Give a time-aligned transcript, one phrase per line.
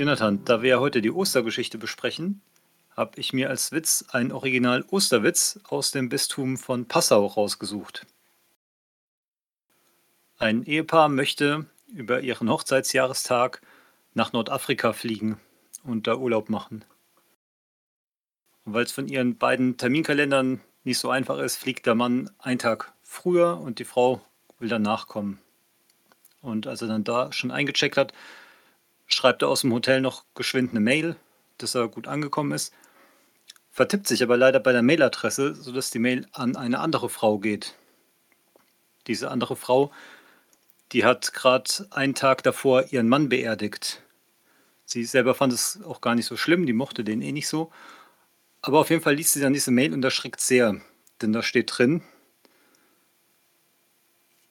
[0.00, 2.40] Jonathan, da wir ja heute die Ostergeschichte besprechen,
[2.96, 8.06] habe ich mir als Witz einen Original-Osterwitz aus dem Bistum von Passau rausgesucht.
[10.38, 13.60] Ein Ehepaar möchte über ihren Hochzeitsjahrestag
[14.14, 15.38] nach Nordafrika fliegen
[15.84, 16.82] und da Urlaub machen.
[18.64, 22.58] Und weil es von ihren beiden Terminkalendern nicht so einfach ist, fliegt der Mann einen
[22.58, 24.22] Tag früher und die Frau
[24.58, 25.40] will dann nachkommen.
[26.40, 28.14] Und als er dann da schon eingecheckt hat,
[29.10, 31.16] schreibt er aus dem Hotel noch geschwind eine Mail,
[31.58, 32.72] dass er gut angekommen ist,
[33.70, 37.76] vertippt sich aber leider bei der Mailadresse, sodass die Mail an eine andere Frau geht.
[39.06, 39.92] Diese andere Frau,
[40.92, 44.02] die hat gerade einen Tag davor ihren Mann beerdigt.
[44.84, 47.70] Sie selber fand es auch gar nicht so schlimm, die mochte den eh nicht so.
[48.62, 50.80] Aber auf jeden Fall liest sie dann diese Mail und erschrickt sehr,
[51.22, 52.02] denn da steht drin,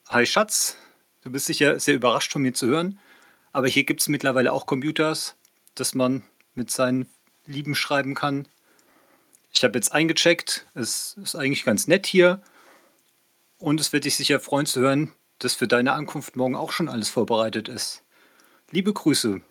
[0.07, 0.75] Hi Schatz,
[1.21, 2.99] du bist sicher sehr überrascht von mir zu hören.
[3.51, 5.35] Aber hier gibt es mittlerweile auch Computers,
[5.75, 7.07] dass man mit seinen
[7.45, 8.47] Lieben schreiben kann.
[9.51, 12.41] Ich habe jetzt eingecheckt, es ist eigentlich ganz nett hier.
[13.57, 16.87] Und es wird dich sicher freuen zu hören, dass für deine Ankunft morgen auch schon
[16.87, 18.03] alles vorbereitet ist.
[18.71, 19.41] Liebe Grüße.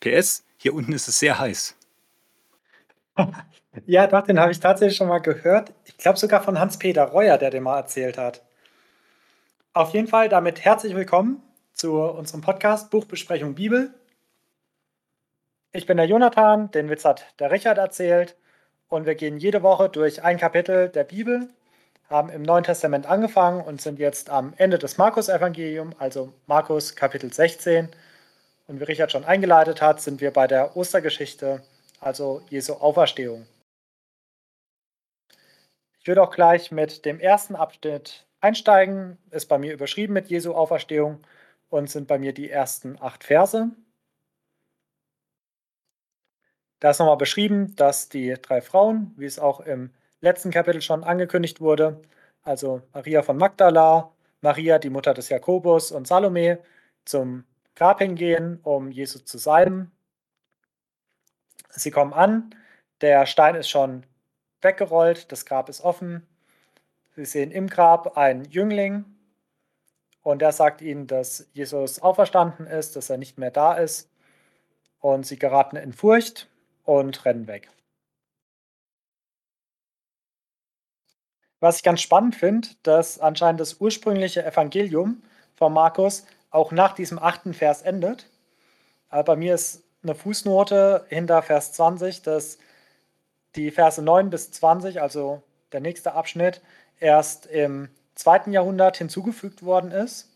[0.00, 1.76] PS, hier unten ist es sehr heiß.
[3.86, 5.72] Ja, doch, den habe ich tatsächlich schon mal gehört.
[5.86, 8.42] Ich glaube sogar von Hans-Peter Reuer, der den mal erzählt hat.
[9.72, 11.42] Auf jeden Fall damit herzlich willkommen
[11.82, 13.92] zu unserem Podcast Buchbesprechung Bibel.
[15.72, 18.36] Ich bin der Jonathan, den Witz hat der Richard erzählt
[18.88, 21.48] und wir gehen jede Woche durch ein Kapitel der Bibel,
[22.08, 27.32] haben im Neuen Testament angefangen und sind jetzt am Ende des Markus-Evangelium, also Markus Kapitel
[27.32, 27.88] 16.
[28.68, 31.64] Und wie Richard schon eingeleitet hat, sind wir bei der Ostergeschichte,
[31.98, 33.44] also Jesu Auferstehung.
[35.98, 39.18] Ich würde auch gleich mit dem ersten Abschnitt einsteigen.
[39.32, 41.24] Ist bei mir überschrieben mit Jesu Auferstehung
[41.72, 43.70] und sind bei mir die ersten acht Verse.
[46.80, 49.90] Da ist nochmal beschrieben, dass die drei Frauen, wie es auch im
[50.20, 52.02] letzten Kapitel schon angekündigt wurde,
[52.42, 54.12] also Maria von Magdala,
[54.42, 56.58] Maria, die Mutter des Jakobus und Salome,
[57.04, 57.44] zum
[57.74, 59.92] Grab hingehen, um Jesus zu salben.
[61.70, 62.54] Sie kommen an,
[63.00, 64.04] der Stein ist schon
[64.60, 66.26] weggerollt, das Grab ist offen.
[67.16, 69.11] Sie sehen im Grab einen Jüngling,
[70.22, 74.08] und er sagt ihnen, dass Jesus auferstanden ist, dass er nicht mehr da ist.
[75.00, 76.48] Und sie geraten in Furcht
[76.84, 77.68] und rennen weg.
[81.58, 85.22] Was ich ganz spannend finde, dass anscheinend das ursprüngliche Evangelium
[85.54, 88.28] von Markus auch nach diesem achten Vers endet.
[89.08, 92.58] Aber bei mir ist eine Fußnote hinter Vers 20, dass
[93.54, 96.62] die Verse 9 bis 20, also der nächste Abschnitt,
[96.98, 100.28] erst im zweiten Jahrhundert hinzugefügt worden ist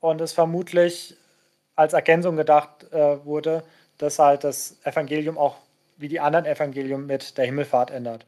[0.00, 1.16] und es vermutlich
[1.76, 3.62] als Ergänzung gedacht äh, wurde,
[3.98, 5.56] dass halt das Evangelium auch
[5.96, 8.26] wie die anderen Evangelium mit der Himmelfahrt ändert.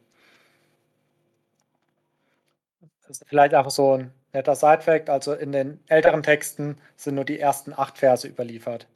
[3.07, 5.11] Das ist vielleicht einfach so ein netter Sidefact.
[5.11, 8.87] Also in den älteren Texten sind nur die ersten acht Verse überliefert.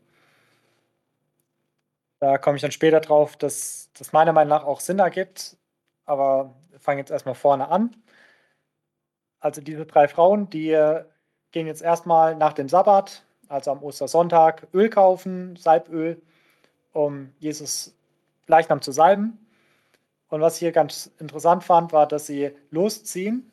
[2.21, 5.57] Da komme ich dann später drauf, dass das meiner Meinung nach auch Sinn ergibt.
[6.07, 7.95] Aber wir fangen jetzt erstmal vorne an.
[9.47, 11.05] Also diese drei Frauen, die äh,
[11.53, 16.21] gehen jetzt erstmal nach dem Sabbat, also am Ostersonntag, Öl kaufen, Salböl,
[16.93, 17.95] um Jesus
[18.49, 19.39] Leichnam zu salben.
[20.31, 23.49] Und was ich hier ganz interessant fand, war, dass sie losziehen,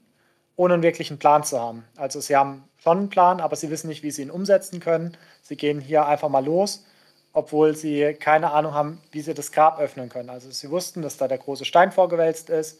[0.55, 1.85] ohne einen wirklichen Plan zu haben.
[1.95, 5.15] Also sie haben schon einen Plan, aber sie wissen nicht, wie sie ihn umsetzen können.
[5.43, 6.87] Sie gehen hier einfach mal los,
[7.33, 10.31] obwohl sie keine Ahnung haben, wie sie das Grab öffnen können.
[10.31, 12.79] Also sie wussten, dass da der große Stein vorgewälzt ist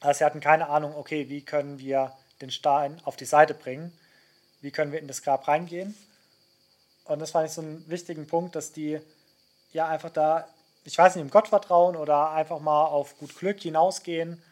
[0.00, 3.92] also sie hatten keine Ahnung, okay, wie können wir den Stein auf die Seite bringen?
[4.60, 5.96] Wie können wir in das Grab reingehen?
[7.04, 9.00] Und das fand ich so einen wichtigen Punkt, dass die
[9.72, 10.48] ja einfach da,
[10.84, 14.42] ich weiß nicht, im Gott vertrauen oder einfach mal auf gut Glück hinausgehen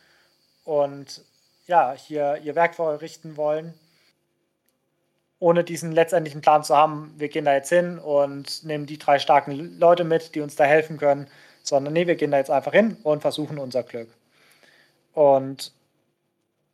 [0.65, 1.23] und
[1.67, 3.75] ja, hier ihr Werk richten wollen,
[5.38, 9.19] ohne diesen letztendlichen Plan zu haben, wir gehen da jetzt hin und nehmen die drei
[9.19, 11.29] starken Leute mit, die uns da helfen können,
[11.62, 14.09] sondern nee, wir gehen da jetzt einfach hin und versuchen unser Glück.
[15.17, 15.73] Und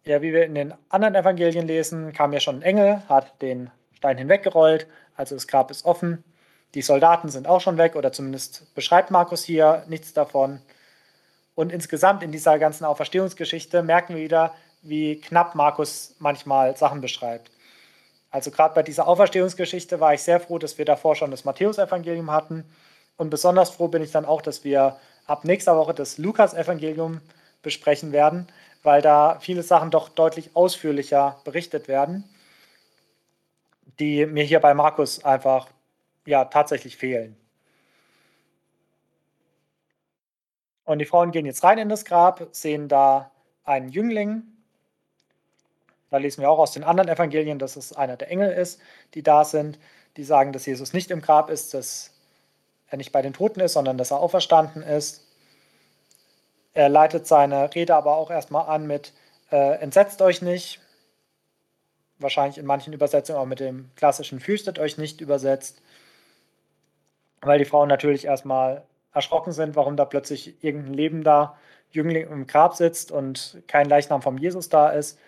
[0.05, 3.71] ja, wie wir in den anderen Evangelien lesen, kam ja schon ein Engel, hat den
[3.95, 6.25] Stein hinweggerollt, also das Grab ist offen.
[6.75, 10.61] Die Soldaten sind auch schon weg, oder zumindest beschreibt Markus hier nichts davon.
[11.55, 17.53] Und insgesamt in dieser ganzen Auferstehungsgeschichte merken wir wieder, wie knapp Markus manchmal Sachen beschreibt.
[18.33, 22.33] Also gerade bei dieser Auferstehungsgeschichte war ich sehr froh, dass wir davor schon das Matthäusevangelium
[22.33, 22.65] hatten.
[23.17, 24.97] Und besonders froh bin ich dann auch, dass wir
[25.29, 27.21] ab nächster Woche das Lukas-Evangelium
[27.63, 28.49] besprechen werden,
[28.83, 32.25] weil da viele Sachen doch deutlich ausführlicher berichtet werden,
[33.99, 35.69] die mir hier bei Markus einfach
[36.27, 37.37] ja tatsächlich fehlen.
[40.85, 43.31] Und die Frauen gehen jetzt rein in das Grab, sehen da
[43.65, 44.43] einen Jüngling.
[46.11, 48.81] Da lesen wir auch aus den anderen Evangelien, dass es einer der Engel ist,
[49.15, 49.79] die da sind,
[50.17, 52.13] die sagen, dass Jesus nicht im Grab ist, dass
[52.89, 55.27] er nicht bei den Toten ist, sondern dass er auferstanden ist.
[56.75, 59.13] Er leitet seine Rede aber auch erstmal an mit
[59.51, 60.81] äh, Entsetzt euch nicht.
[62.19, 65.83] Wahrscheinlich in manchen Übersetzungen auch mit dem klassischen Fürchtet euch nicht übersetzt.
[67.41, 71.59] Weil die Frauen natürlich erstmal erschrocken sind, warum da plötzlich irgendein lebender
[71.91, 75.19] Jüngling im Grab sitzt und kein Leichnam vom Jesus da ist.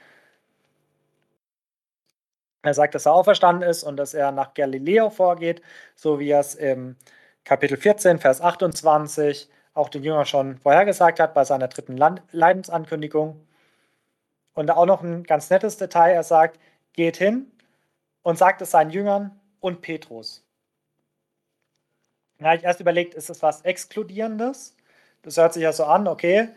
[2.63, 5.61] Er sagt, dass er auferstanden ist und dass er nach Galileo vorgeht,
[5.95, 6.97] so wie er es im
[7.45, 11.97] Kapitel 14, Vers 28 auch den Jüngern schon vorhergesagt hat bei seiner dritten
[12.31, 13.45] Leidensankündigung.
[14.55, 16.61] Und auch noch ein ganz nettes Detail, er sagt,
[16.93, 17.51] geht hin
[18.23, 20.45] und sagt es seinen Jüngern und Petrus.
[22.39, 24.77] Da habe ich erst überlegt, ist das was Exkludierendes?
[25.23, 26.49] Das hört sich ja so an, okay,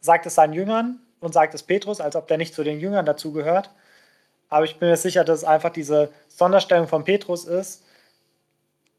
[0.00, 3.06] sagt es seinen Jüngern und sagt es Petrus, als ob der nicht zu den Jüngern
[3.06, 3.70] dazugehört.
[4.48, 7.85] Aber ich bin mir sicher, dass es einfach diese Sonderstellung von Petrus ist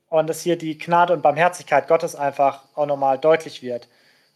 [0.09, 3.87] und dass hier die Gnade und Barmherzigkeit Gottes einfach auch nochmal deutlich wird.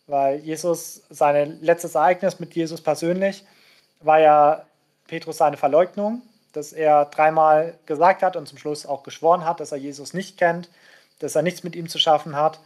[0.08, 3.46] Weil Jesus, sein letztes Ereignis mit Jesus persönlich,
[4.02, 4.66] war ja
[5.08, 6.22] Petrus seine Verleugnung,
[6.54, 10.38] dass er dreimal gesagt hat und zum Schluss auch geschworen hat, dass er Jesus nicht
[10.38, 10.70] kennt
[11.22, 12.60] dass er nichts mit ihm zu schaffen hat.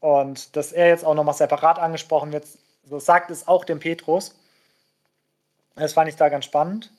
[0.00, 2.46] Und dass er jetzt auch nochmal separat angesprochen wird,
[2.84, 4.34] so sagt es auch dem Petrus.
[5.76, 6.92] Das fand ich da ganz spannend.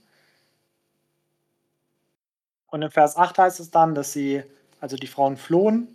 [2.68, 4.44] Und in Vers 8 heißt es dann, dass sie,
[4.86, 5.88] also die Frauen flohen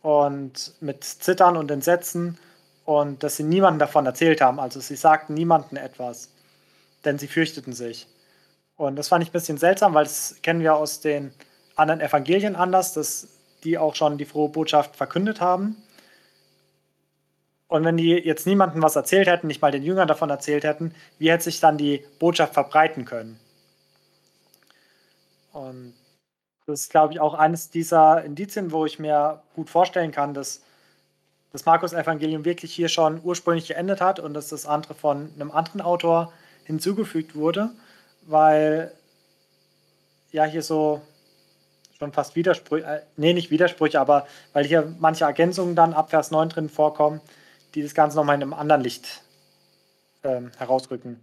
[0.00, 2.38] und mit Zittern und Entsetzen
[2.86, 4.58] und dass sie niemandem davon erzählt haben.
[4.58, 6.30] Also sie sagten niemandem etwas,
[7.04, 8.06] denn sie fürchteten sich.
[8.76, 11.34] Und das fand ich ein bisschen seltsam, weil das kennen wir aus den
[11.76, 13.28] anderen Evangelien anders, dass
[13.64, 15.76] die auch schon die frohe Botschaft verkündet haben.
[17.68, 20.94] Und wenn die jetzt niemandem was erzählt hätten, nicht mal den Jüngern davon erzählt hätten,
[21.18, 23.38] wie hätte sich dann die Botschaft verbreiten können?
[25.52, 25.92] Und
[26.66, 30.62] das ist, glaube ich, auch eines dieser Indizien, wo ich mir gut vorstellen kann, dass
[31.52, 35.80] das Markus-Evangelium wirklich hier schon ursprünglich geendet hat und dass das andere von einem anderen
[35.80, 36.32] Autor
[36.64, 37.70] hinzugefügt wurde,
[38.22, 38.92] weil
[40.30, 41.02] ja hier so
[41.98, 46.30] schon fast Widersprüche, äh, nee, nicht Widersprüche, aber weil hier manche Ergänzungen dann ab Vers
[46.30, 47.20] 9 drin vorkommen,
[47.74, 49.22] die das Ganze nochmal in einem anderen Licht
[50.24, 51.20] ähm, herausrücken.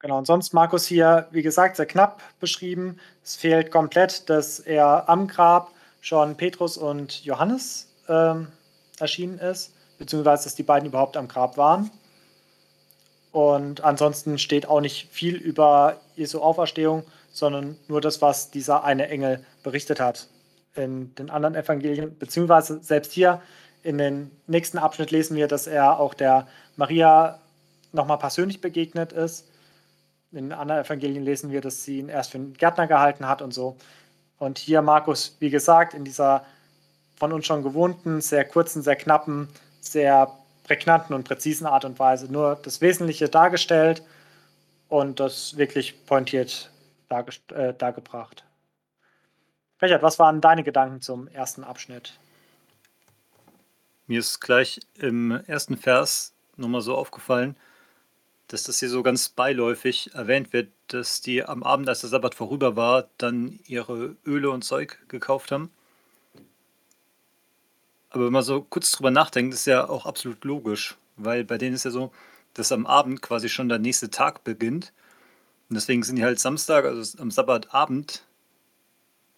[0.00, 2.98] Genau, und sonst Markus hier, wie gesagt, sehr knapp beschrieben.
[3.22, 8.48] Es fehlt komplett, dass er am Grab schon Petrus und Johannes ähm,
[8.98, 11.90] erschienen ist, beziehungsweise dass die beiden überhaupt am Grab waren.
[13.30, 19.08] Und ansonsten steht auch nicht viel über Jesu Auferstehung, sondern nur das, was dieser eine
[19.08, 20.28] Engel berichtet hat.
[20.74, 23.42] In den anderen Evangelien, beziehungsweise selbst hier
[23.82, 27.38] in den nächsten Abschnitt lesen wir, dass er auch der Maria
[27.92, 29.49] nochmal persönlich begegnet ist.
[30.32, 33.52] In anderen Evangelien lesen wir, dass sie ihn erst für einen Gärtner gehalten hat und
[33.52, 33.76] so.
[34.38, 36.44] Und hier Markus, wie gesagt, in dieser
[37.16, 39.48] von uns schon gewohnten, sehr kurzen, sehr knappen,
[39.80, 40.32] sehr
[40.64, 44.02] prägnanten und präzisen Art und Weise nur das Wesentliche dargestellt
[44.88, 46.70] und das wirklich pointiert
[47.10, 48.44] äh, dargebracht.
[49.82, 52.18] Richard, was waren deine Gedanken zum ersten Abschnitt?
[54.06, 57.56] Mir ist gleich im ersten Vers nochmal so aufgefallen,
[58.50, 62.34] dass das hier so ganz beiläufig erwähnt wird, dass die am Abend, als der Sabbat
[62.34, 65.70] vorüber war, dann ihre Öle und Zeug gekauft haben.
[68.10, 71.76] Aber wenn man so kurz drüber nachdenkt, ist ja auch absolut logisch, weil bei denen
[71.76, 72.12] ist ja so,
[72.54, 74.92] dass am Abend quasi schon der nächste Tag beginnt.
[75.68, 78.24] Und deswegen sind die halt Samstag, also am Sabbatabend,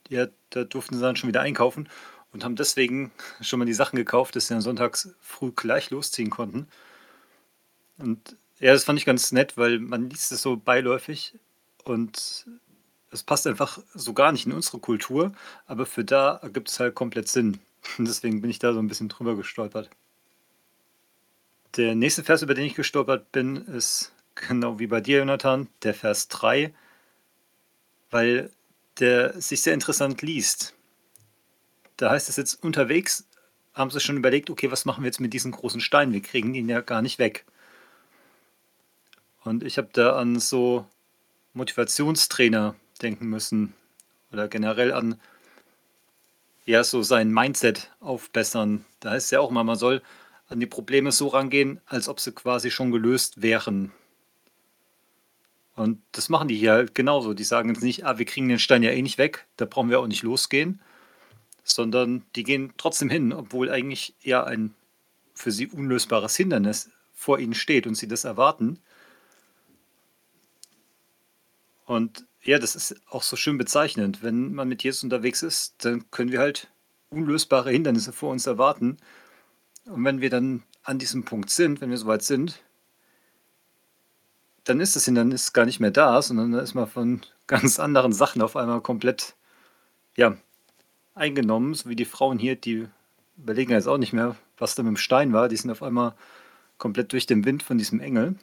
[0.09, 1.87] ja, da durften sie dann schon wieder einkaufen
[2.33, 6.31] und haben deswegen schon mal die Sachen gekauft, dass sie dann sonntags früh gleich losziehen
[6.31, 6.67] konnten.
[7.99, 11.35] Und ja, das fand ich ganz nett, weil man liest es so beiläufig
[11.83, 12.47] und
[13.11, 15.33] es passt einfach so gar nicht in unsere Kultur,
[15.67, 17.59] aber für da ergibt es halt komplett Sinn.
[17.99, 19.91] Deswegen bin ich da so ein bisschen drüber gestolpert.
[21.77, 25.95] Der nächste Vers, über den ich gestolpert bin, ist genau wie bei dir, Jonathan, der
[25.95, 26.73] Vers 3,
[28.13, 28.53] weil
[29.01, 30.73] der sich sehr interessant liest.
[31.97, 33.27] Da heißt es jetzt, unterwegs
[33.75, 36.13] haben sie schon überlegt, okay, was machen wir jetzt mit diesem großen Stein?
[36.13, 37.45] Wir kriegen ihn ja gar nicht weg.
[39.45, 40.87] Und ich habe da an so
[41.55, 43.75] Motivationstrainer denken müssen
[44.33, 45.21] oder generell an
[46.65, 48.85] ja, so sein Mindset aufbessern.
[49.01, 50.01] Da heißt es ja auch immer, man soll
[50.49, 53.93] an die Probleme so rangehen, als ob sie quasi schon gelöst wären.
[55.75, 57.35] Und das machen die hier halt genauso.
[57.35, 59.91] Die sagen jetzt nicht, ah, wir kriegen den Stein ja eh nicht weg, da brauchen
[59.91, 60.81] wir auch nicht losgehen,
[61.65, 64.75] sondern die gehen trotzdem hin, obwohl eigentlich eher ein
[65.35, 68.79] für sie unlösbares Hindernis vor ihnen steht und sie das erwarten.
[71.93, 74.23] Und ja, das ist auch so schön bezeichnend.
[74.23, 76.69] Wenn man mit Jesus unterwegs ist, dann können wir halt
[77.11, 78.97] unlösbare Hindernisse vor uns erwarten.
[79.85, 82.63] Und wenn wir dann an diesem Punkt sind, wenn wir soweit sind,
[84.65, 88.13] dann ist das Hindernis gar nicht mehr da, sondern dann ist man von ganz anderen
[88.13, 89.35] Sachen auf einmal komplett,
[90.17, 90.37] ja,
[91.15, 92.89] eingenommen, so wie die Frauen hier, die
[93.37, 95.49] überlegen jetzt auch nicht mehr, was da mit dem Stein war.
[95.49, 96.15] Die sind auf einmal
[96.79, 98.37] komplett durch den Wind von diesem Engel.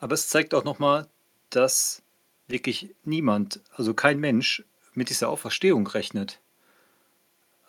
[0.00, 1.06] Aber es zeigt auch nochmal,
[1.50, 2.02] dass
[2.46, 4.64] wirklich niemand, also kein Mensch,
[4.94, 6.40] mit dieser Auferstehung rechnet.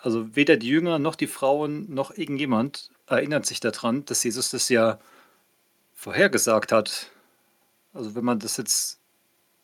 [0.01, 4.69] Also weder die Jünger noch die Frauen noch irgendjemand erinnert sich daran, dass Jesus das
[4.69, 4.99] ja
[5.93, 7.11] vorhergesagt hat.
[7.93, 8.99] Also wenn man das jetzt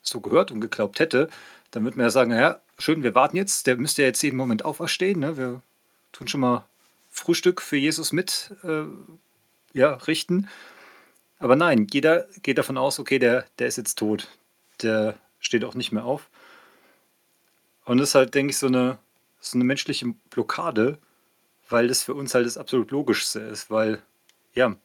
[0.01, 1.29] so gehört und geglaubt hätte,
[1.71, 4.37] dann würde man ja sagen, ja, schön, wir warten jetzt, der müsste ja jetzt jeden
[4.37, 5.19] Moment auferstehen.
[5.19, 5.37] Ne?
[5.37, 5.61] Wir
[6.11, 6.65] tun schon mal
[7.09, 8.83] Frühstück für Jesus mit äh,
[9.73, 10.49] ja, richten.
[11.39, 14.29] Aber nein, jeder geht davon aus, okay, der, der ist jetzt tot.
[14.81, 16.29] Der steht auch nicht mehr auf.
[17.85, 18.97] Und das ist halt, denke ich, so eine,
[19.39, 20.97] so eine menschliche Blockade,
[21.69, 24.01] weil das für uns halt das absolut Logischste ist, weil,
[24.53, 24.75] ja,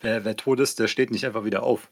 [0.00, 1.90] wer, wer tot ist, der steht nicht einfach wieder auf.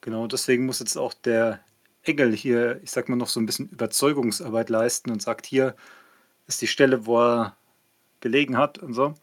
[0.00, 1.60] Genau, deswegen muss jetzt auch der
[2.02, 5.74] Engel hier, ich sag mal, noch so ein bisschen Überzeugungsarbeit leisten und sagt, hier
[6.46, 7.56] ist die Stelle, wo er
[8.24, 9.14] gelegen hat und so.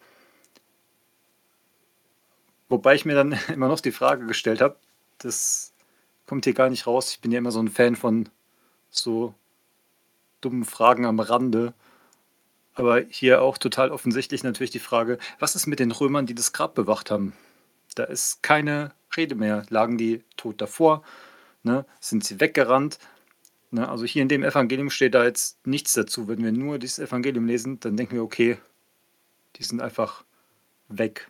[2.70, 4.78] Wobei ich mir dann immer noch die Frage gestellt habe,
[5.18, 5.74] das
[6.26, 7.12] kommt hier gar nicht raus.
[7.12, 8.30] Ich bin ja immer so ein Fan von
[8.90, 9.34] so
[10.40, 11.74] dummen Fragen am Rande.
[12.74, 16.54] Aber hier auch total offensichtlich natürlich die Frage, was ist mit den Römern, die das
[16.54, 17.34] Grab bewacht haben?
[17.96, 19.66] Da ist keine Rede mehr.
[19.70, 21.04] Lagen die tot davor?
[21.64, 21.86] Ne?
[22.00, 22.98] Sind sie weggerannt?
[23.72, 23.90] Ne?
[23.90, 26.28] Also hier in dem Evangelium steht da jetzt nichts dazu.
[26.28, 28.58] Wenn wir nur dieses Evangelium lesen, dann denken wir, okay,
[29.62, 30.26] die sind einfach
[30.90, 31.30] weg.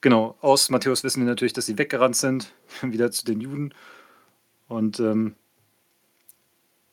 [0.00, 3.74] Genau, aus Matthäus wissen wir natürlich, dass sie weggerannt sind, wieder zu den Juden.
[4.68, 5.34] Und ähm,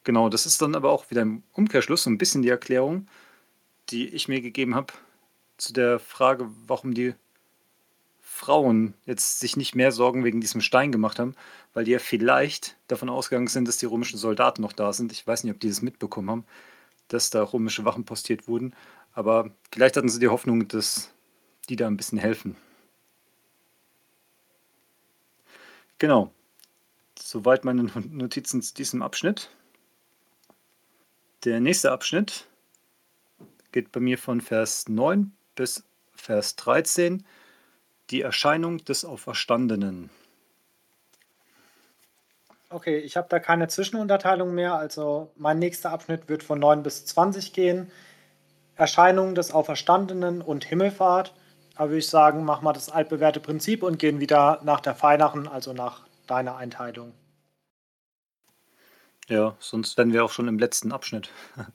[0.03, 3.07] genau, das ist dann aber auch wieder im Umkehrschluss so ein bisschen die Erklärung,
[3.89, 4.93] die ich mir gegeben habe
[5.57, 7.13] zu der Frage, warum die
[8.19, 11.35] Frauen jetzt sich nicht mehr Sorgen wegen diesem Stein gemacht haben,
[11.73, 15.11] weil die ja vielleicht davon ausgegangen sind, dass die römischen Soldaten noch da sind.
[15.11, 16.45] Ich weiß nicht, ob die das mitbekommen haben,
[17.13, 18.73] dass da römische Wachen postiert wurden,
[19.13, 21.13] aber vielleicht hatten sie die Hoffnung, dass
[21.69, 22.55] die da ein bisschen helfen.
[25.97, 26.33] Genau.
[27.19, 29.51] Soweit meine Notizen zu diesem Abschnitt.
[31.43, 32.47] Der nächste Abschnitt
[33.71, 37.25] geht bei mir von Vers 9 bis Vers 13.
[38.09, 40.09] Die Erscheinung des Auferstandenen.
[42.71, 44.75] Okay, ich habe da keine Zwischenunterteilung mehr.
[44.75, 47.91] Also mein nächster Abschnitt wird von 9 bis 20 gehen.
[48.75, 51.33] Erscheinung des Auferstandenen und Himmelfahrt.
[51.75, 55.49] Da würde ich sagen, machen wir das altbewährte Prinzip und gehen wieder nach der feineren,
[55.49, 57.11] also nach deiner Einteilung.
[59.27, 61.29] Ja, sonst wären wir auch schon im letzten Abschnitt.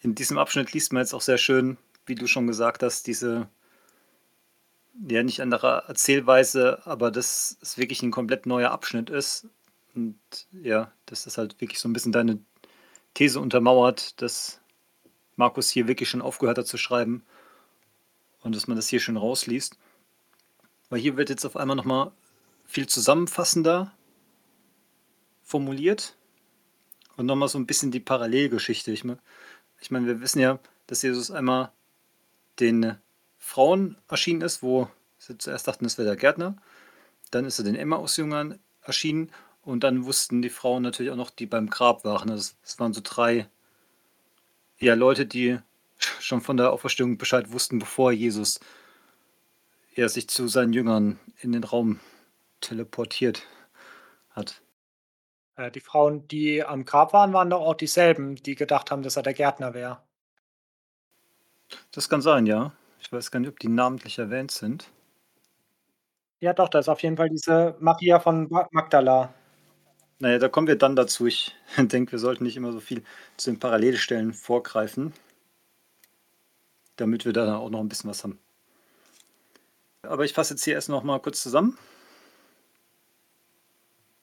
[0.00, 3.48] In diesem Abschnitt liest man jetzt auch sehr schön, wie du schon gesagt hast, diese,
[5.08, 9.48] ja, nicht andere Erzählweise, aber dass es wirklich ein komplett neuer Abschnitt ist.
[9.94, 10.18] Und
[10.52, 12.38] ja, dass das halt wirklich so ein bisschen deine
[13.14, 14.60] These untermauert, dass
[15.36, 17.24] Markus hier wirklich schon aufgehört hat zu schreiben
[18.42, 19.78] und dass man das hier schon rausliest.
[20.90, 22.12] Weil hier wird jetzt auf einmal nochmal
[22.64, 23.92] viel zusammenfassender
[25.42, 26.16] formuliert
[27.16, 28.90] und nochmal so ein bisschen die Parallelgeschichte.
[28.90, 29.18] Ich meine,
[29.80, 31.72] ich mein, wir wissen ja, dass Jesus einmal
[32.60, 32.96] den
[33.44, 36.56] Frauen erschienen ist, wo sie zuerst dachten, es wäre der Gärtner.
[37.30, 41.44] Dann ist er den Emmaus-Jüngern erschienen und dann wussten die Frauen natürlich auch noch, die
[41.44, 42.28] beim Grab waren.
[42.28, 43.46] Das, das waren so drei
[44.78, 45.58] ja, Leute, die
[46.20, 48.60] schon von der Auferstehung Bescheid wussten, bevor Jesus
[49.94, 52.00] er sich zu seinen Jüngern in den Raum
[52.62, 53.42] teleportiert
[54.30, 54.62] hat.
[55.56, 59.16] Äh, die Frauen, die am Grab waren, waren doch auch dieselben, die gedacht haben, dass
[59.16, 60.00] er der Gärtner wäre.
[61.92, 62.72] Das kann sein, ja.
[63.04, 64.90] Ich weiß gar nicht, ob die namentlich erwähnt sind.
[66.40, 69.32] Ja, doch, da ist auf jeden Fall diese Maria von Magdala.
[70.18, 71.26] Naja, da kommen wir dann dazu.
[71.26, 73.04] Ich denke, wir sollten nicht immer so viel
[73.36, 75.12] zu den Parallelstellen vorgreifen
[76.96, 78.38] damit wir da auch noch ein bisschen was haben.
[80.02, 81.78] Aber ich fasse jetzt hier erst noch mal kurz zusammen.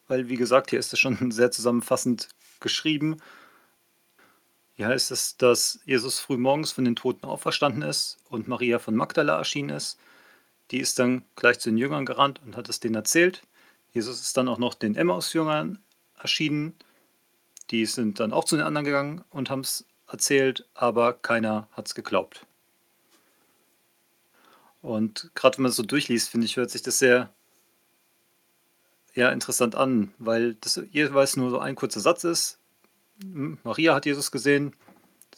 [0.08, 3.22] Weil, wie gesagt, hier ist es schon sehr zusammenfassend geschrieben.
[4.82, 9.38] Hier heißt es, dass Jesus frühmorgens von den Toten auferstanden ist und Maria von Magdala
[9.38, 10.00] erschienen ist.
[10.72, 13.44] Die ist dann gleich zu den Jüngern gerannt und hat es denen erzählt.
[13.94, 15.78] Jesus ist dann auch noch den Emmaus-Jüngern
[16.18, 16.74] erschienen.
[17.70, 21.86] Die sind dann auch zu den anderen gegangen und haben es erzählt, aber keiner hat
[21.86, 22.48] es geglaubt.
[24.82, 27.30] Und gerade wenn man es so durchliest, finde ich, hört sich das sehr
[29.14, 32.58] ja, interessant an, weil das jeweils nur so ein kurzer Satz ist.
[33.24, 34.74] Maria hat Jesus gesehen,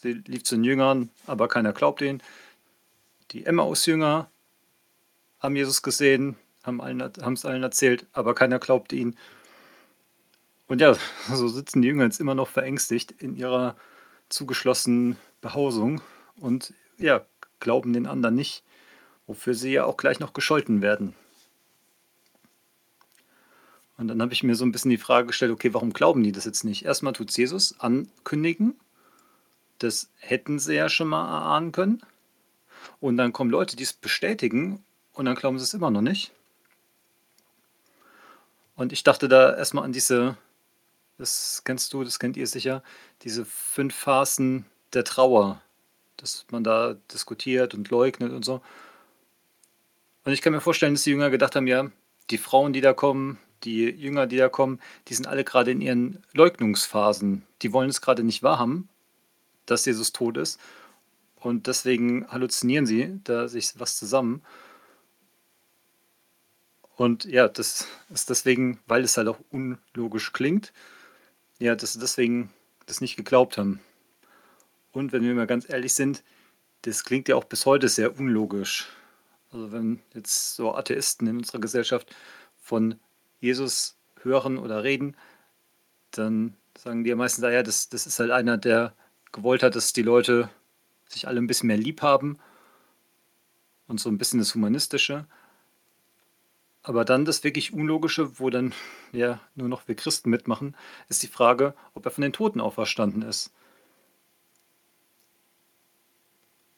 [0.02, 2.22] sie lief zu den Jüngern, aber keiner glaubt ihn.
[3.32, 4.30] Die Emmaus-Jünger
[5.40, 6.80] haben Jesus gesehen, haben
[7.34, 9.18] es allen erzählt, aber keiner glaubt ihn.
[10.68, 10.96] Und ja,
[11.34, 13.76] so sitzen die Jünger jetzt immer noch verängstigt in ihrer
[14.30, 16.02] zugeschlossenen Behausung
[16.38, 17.26] und ja,
[17.60, 18.64] glauben den anderen nicht,
[19.28, 21.14] wofür sie ja auch gleich noch gescholten werden.
[23.98, 26.32] Und dann habe ich mir so ein bisschen die Frage gestellt, okay, warum glauben die
[26.32, 26.86] das jetzt nicht?
[26.86, 28.76] Erstmal tut Jesus ankündigen,
[29.80, 32.02] das hätten sie ja schon mal erahnen können.
[33.00, 34.84] Und dann kommen Leute, die es bestätigen
[35.14, 36.32] und dann glauben sie es immer noch nicht.
[38.76, 40.38] Und ich dachte da erstmal an diese,
[41.18, 42.84] das kennst du, das kennt ihr sicher,
[43.22, 45.62] diese fünf Phasen der Trauer,
[46.18, 48.62] dass man da diskutiert und leugnet und so.
[50.26, 51.92] Und ich kann mir vorstellen, dass die Jünger gedacht haben, ja,
[52.30, 55.82] die Frauen, die da kommen, die Jünger, die da kommen, die sind alle gerade in
[55.82, 57.44] ihren Leugnungsphasen.
[57.62, 58.90] Die wollen es gerade nicht wahrhaben,
[59.66, 60.60] dass Jesus tot ist.
[61.36, 64.42] Und deswegen halluzinieren sie da sich was zusammen.
[66.96, 70.72] Und ja, das ist deswegen, weil es halt auch unlogisch klingt,
[71.60, 72.52] ja, dass sie deswegen
[72.86, 73.80] das nicht geglaubt haben.
[74.92, 76.24] Und wenn wir mal ganz ehrlich sind,
[76.84, 78.88] das klingt ja auch bis heute sehr unlogisch.
[79.52, 82.16] Also wenn jetzt so Atheisten in unserer Gesellschaft
[82.62, 83.00] von
[83.44, 85.18] Jesus hören oder reden,
[86.12, 88.94] dann sagen die ja meistens, ja, das, das ist halt einer, der
[89.32, 90.50] gewollt hat, dass die Leute
[91.08, 92.40] sich alle ein bisschen mehr lieb haben
[93.88, 95.26] und so ein bisschen das Humanistische.
[96.84, 98.74] Aber dann das wirklich Unlogische, wo dann
[99.12, 100.76] ja nur noch wir Christen mitmachen,
[101.10, 103.52] ist die Frage, ob er von den Toten auferstanden ist.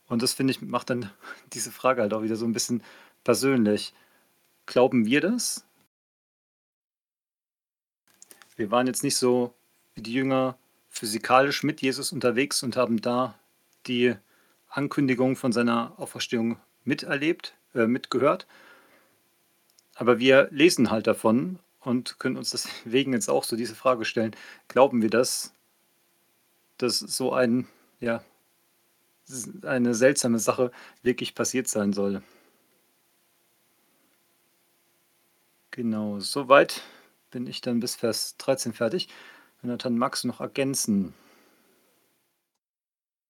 [0.08, 1.12] Und das finde ich, macht dann
[1.54, 2.82] diese Frage halt auch wieder so ein bisschen
[3.24, 3.94] persönlich.
[4.66, 5.66] Glauben wir das?
[8.56, 9.54] Wir waren jetzt nicht so
[9.96, 10.58] wie die Jünger
[10.90, 13.38] physikalisch mit Jesus unterwegs und haben da
[13.86, 14.16] die
[14.70, 18.48] Ankündigung von seiner Auferstehung miterlebt, äh, mitgehört.
[19.96, 24.36] Aber wir lesen halt davon und können uns deswegen jetzt auch so diese Frage stellen:
[24.68, 25.54] Glauben wir das,
[26.78, 27.68] dass so ein,
[28.00, 28.24] ja,
[29.64, 32.22] eine seltsame Sache wirklich passiert sein soll?
[35.72, 36.84] Genau, soweit
[37.36, 39.10] bin ich dann bis Vers 13 fertig.
[39.62, 41.14] Jonathan, magst du noch ergänzen?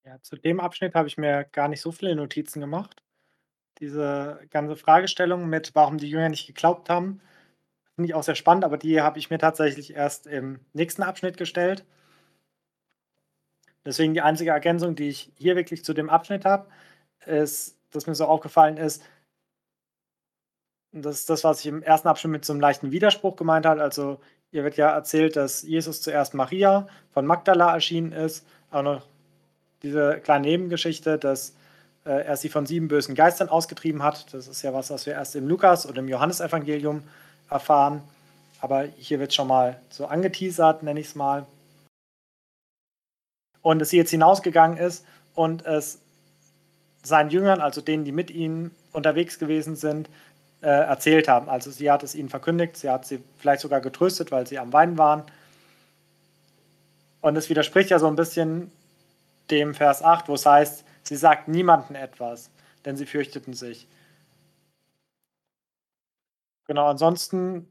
[0.03, 3.01] Ja, zu dem Abschnitt habe ich mir gar nicht so viele Notizen gemacht.
[3.79, 7.19] Diese ganze Fragestellung mit, warum die Jünger nicht geglaubt haben,
[7.95, 11.37] finde ich auch sehr spannend, aber die habe ich mir tatsächlich erst im nächsten Abschnitt
[11.37, 11.83] gestellt.
[13.85, 16.69] Deswegen die einzige Ergänzung, die ich hier wirklich zu dem Abschnitt habe,
[17.25, 19.03] ist, dass mir so aufgefallen ist,
[21.03, 23.81] das ist das, was ich im ersten Abschnitt mit so einem leichten Widerspruch gemeint habe.
[23.81, 24.19] Also
[24.51, 28.45] hier wird ja erzählt, dass Jesus zuerst Maria von Magdala erschienen ist.
[28.71, 29.01] Auch noch
[29.83, 31.53] diese kleine Nebengeschichte, dass
[32.05, 34.33] äh, er sie von sieben bösen Geistern ausgetrieben hat.
[34.33, 37.03] Das ist ja was, was wir erst im Lukas- oder im Johannesevangelium
[37.49, 38.01] erfahren.
[38.61, 41.45] Aber hier wird schon mal so angeteasert, nenne ich es mal.
[43.61, 45.99] Und dass sie jetzt hinausgegangen ist und es
[47.03, 50.09] seinen Jüngern, also denen, die mit ihnen unterwegs gewesen sind,
[50.65, 51.47] äh, erzählt haben.
[51.47, 54.73] Also sie hat es ihnen verkündigt, sie hat sie vielleicht sogar getröstet, weil sie am
[54.73, 55.21] Weinen waren.
[57.21, 58.71] Und es widerspricht ja so ein bisschen
[59.51, 62.49] dem Vers 8, wo es heißt, sie sagt niemandem etwas,
[62.83, 63.87] denn sie fürchteten sich.
[66.65, 67.69] Genau, ansonsten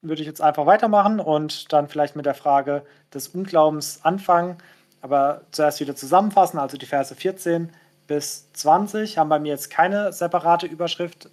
[0.00, 4.56] würde ich jetzt einfach weitermachen und dann vielleicht mit der Frage des Unglaubens anfangen,
[5.02, 7.70] aber zuerst wieder zusammenfassen, also die Verse 14
[8.06, 11.28] bis 20 haben bei mir jetzt keine separate Überschrift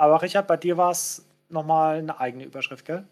[0.00, 3.06] aber Richard, bei dir war es nochmal eine eigene Überschrift, gell?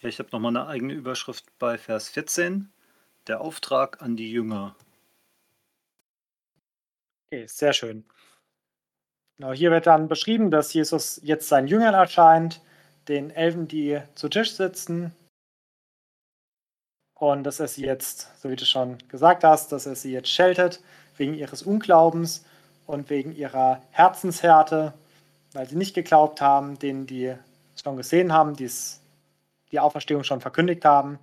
[0.00, 2.72] Ja, ich habe nochmal eine eigene Überschrift bei Vers 14.
[3.26, 4.74] Der Auftrag an die Jünger.
[7.26, 8.04] Okay, sehr schön.
[9.36, 12.62] Genau, hier wird dann beschrieben, dass Jesus jetzt seinen Jüngern erscheint,
[13.08, 15.14] den Elfen, die zu Tisch sitzen.
[17.18, 20.30] Und dass er sie jetzt, so wie du schon gesagt hast, dass er sie jetzt
[20.30, 20.82] scheltet
[21.18, 22.46] wegen ihres Unglaubens
[22.86, 24.92] und wegen ihrer Herzenshärte,
[25.52, 27.34] weil sie nicht geglaubt haben, denen die
[27.82, 28.70] schon gesehen haben, die
[29.72, 31.18] die Auferstehung schon verkündigt haben.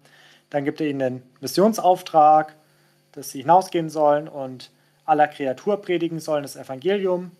[0.49, 2.53] Dann gibt er ihnen den Missionsauftrag
[3.13, 4.69] dass sie hinausgehen sollen und
[5.05, 7.31] aller Kreatur predigen sollen, das Evangelium.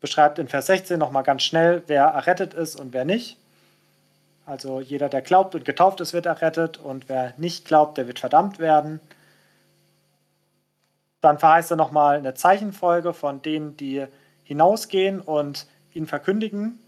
[0.00, 3.36] Beschreibt in Vers 16 nochmal ganz schnell, wer errettet ist und wer nicht.
[4.46, 8.18] Also jeder, der glaubt und getauft ist, wird errettet und wer nicht glaubt, der wird
[8.18, 9.00] verdammt werden.
[11.22, 14.06] Dann verheißt er nochmal eine Zeichenfolge von denen, die
[14.42, 16.78] hinausgehen und ihn verkündigen.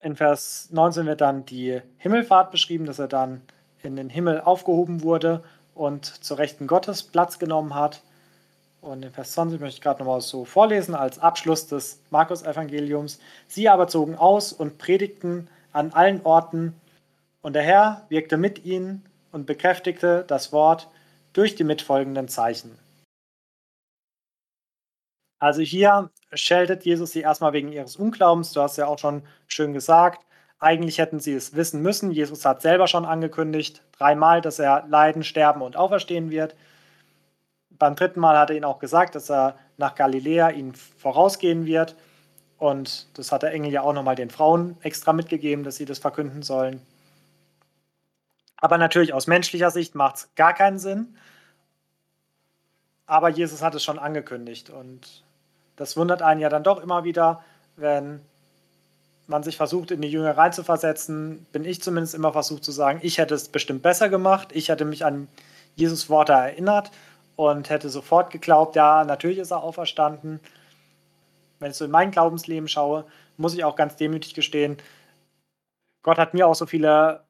[0.00, 3.42] In Vers 19 wird dann die Himmelfahrt beschrieben, dass er dann
[3.82, 5.42] in den Himmel aufgehoben wurde
[5.74, 8.02] und zur Rechten Gottes Platz genommen hat.
[8.80, 13.18] Und in Vers 20 möchte ich gerade nochmal so vorlesen als Abschluss des Markus-Evangeliums.
[13.48, 16.74] Sie aber zogen aus und predigten an allen Orten,
[17.42, 20.88] und der Herr wirkte mit ihnen und bekräftigte das Wort
[21.32, 22.78] durch die mitfolgenden Zeichen.
[25.38, 28.52] Also hier scheltet Jesus sie erstmal wegen ihres Unglaubens.
[28.52, 30.26] Du hast ja auch schon schön gesagt,
[30.58, 32.10] eigentlich hätten sie es wissen müssen.
[32.10, 36.54] Jesus hat selber schon angekündigt, dreimal, dass er leiden, sterben und auferstehen wird.
[37.70, 41.96] Beim dritten Mal hat er ihnen auch gesagt, dass er nach Galiläa ihnen vorausgehen wird.
[42.58, 45.98] Und das hat der Engel ja auch nochmal den Frauen extra mitgegeben, dass sie das
[45.98, 46.82] verkünden sollen.
[48.60, 51.16] Aber natürlich aus menschlicher Sicht macht es gar keinen Sinn.
[53.06, 54.70] Aber Jesus hat es schon angekündigt.
[54.70, 55.24] Und
[55.76, 57.42] das wundert einen ja dann doch immer wieder,
[57.76, 58.20] wenn
[59.26, 63.18] man sich versucht, in die Jünger reinzuversetzen, bin ich zumindest immer versucht zu sagen, ich
[63.18, 65.28] hätte es bestimmt besser gemacht, ich hätte mich an
[65.76, 66.90] Jesus Worte erinnert
[67.36, 70.40] und hätte sofort geglaubt, ja, natürlich ist er auferstanden.
[71.60, 73.04] Wenn ich so in mein Glaubensleben schaue,
[73.36, 74.76] muss ich auch ganz demütig gestehen,
[76.02, 77.22] Gott hat mir auch so viele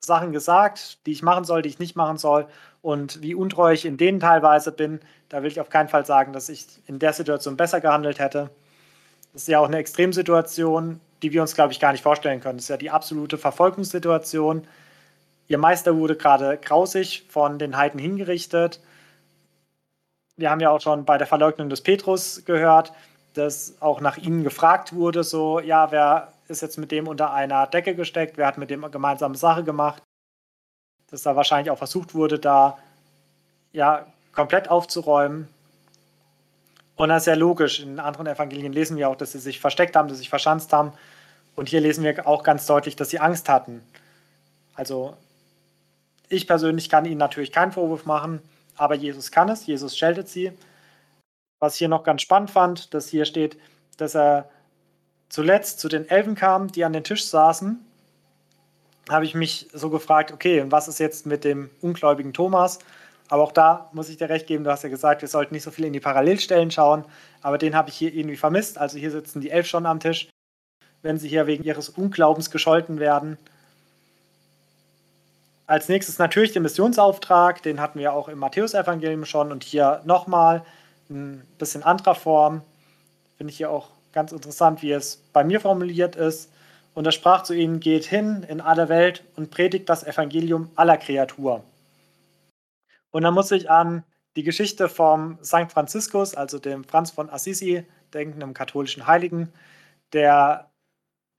[0.00, 2.46] Sachen gesagt, die ich machen soll, die ich nicht machen soll.
[2.82, 6.32] Und wie untreu ich in denen teilweise bin, da will ich auf keinen Fall sagen,
[6.32, 8.50] dass ich in der Situation besser gehandelt hätte.
[9.32, 12.58] Das ist ja auch eine Extremsituation, die wir uns, glaube ich, gar nicht vorstellen können.
[12.58, 14.66] Das ist ja die absolute Verfolgungssituation.
[15.48, 18.80] Ihr Meister wurde gerade grausig von den Heiden hingerichtet
[20.40, 22.92] wir haben ja auch schon bei der Verleugnung des Petrus gehört,
[23.34, 27.66] dass auch nach ihnen gefragt wurde, so, ja, wer ist jetzt mit dem unter einer
[27.66, 30.02] Decke gesteckt, wer hat mit dem gemeinsame Sache gemacht,
[31.10, 32.78] dass da wahrscheinlich auch versucht wurde, da
[33.72, 35.48] ja komplett aufzuräumen.
[36.96, 37.80] Und das ist ja logisch.
[37.80, 40.72] In anderen Evangelien lesen wir auch, dass sie sich versteckt haben, dass sie sich verschanzt
[40.72, 40.92] haben.
[41.56, 43.82] Und hier lesen wir auch ganz deutlich, dass sie Angst hatten.
[44.74, 45.16] Also
[46.28, 48.42] ich persönlich kann ihnen natürlich keinen Vorwurf machen
[48.80, 50.52] aber Jesus kann es, Jesus scheltet sie.
[51.58, 53.58] Was ich hier noch ganz spannend fand, dass hier steht,
[53.98, 54.48] dass er
[55.30, 57.78] zuletzt zu den Elfen kam, die an den Tisch saßen,
[59.08, 62.80] habe ich mich so gefragt, okay, und was ist jetzt mit dem ungläubigen Thomas?
[63.28, 65.62] Aber auch da muss ich dir recht geben, du hast ja gesagt, wir sollten nicht
[65.62, 67.04] so viel in die Parallelstellen schauen,
[67.42, 68.76] aber den habe ich hier irgendwie vermisst.
[68.76, 70.28] Also hier sitzen die Elf schon am Tisch,
[71.02, 73.38] wenn sie hier wegen ihres Unglaubens gescholten werden.
[75.68, 80.64] Als nächstes natürlich den Missionsauftrag, den hatten wir auch im Matthäusevangelium schon und hier nochmal
[81.08, 82.62] ein bisschen anderer Form.
[83.36, 86.50] Finde ich hier auch ganz interessant, wie es bei mir formuliert ist.
[86.94, 90.96] Und er sprach zu ihnen, geht hin in alle Welt und predigt das Evangelium aller
[90.96, 91.62] Kreatur.
[93.10, 94.04] Und dann muss ich an
[94.36, 95.70] die Geschichte vom St.
[95.70, 99.52] Franziskus, also dem Franz von Assisi, denken, einem katholischen Heiligen,
[100.12, 100.70] der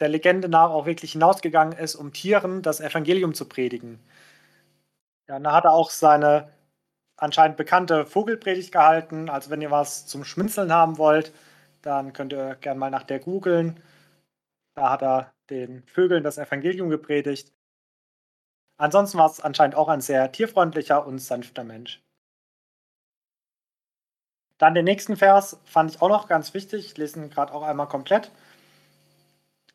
[0.01, 3.99] der Legende nach auch wirklich hinausgegangen ist, um Tieren das Evangelium zu predigen.
[5.29, 6.49] Ja, da hat er auch seine
[7.15, 9.29] anscheinend bekannte Vogelpredigt gehalten.
[9.29, 11.31] Also wenn ihr was zum Schminzeln haben wollt,
[11.81, 13.81] dann könnt ihr gerne mal nach der googeln.
[14.75, 17.51] Da hat er den Vögeln das Evangelium gepredigt.
[18.77, 22.01] Ansonsten war es anscheinend auch ein sehr tierfreundlicher und sanfter Mensch.
[24.57, 26.85] Dann den nächsten Vers fand ich auch noch ganz wichtig.
[26.85, 28.31] Ich lese ihn gerade auch einmal komplett,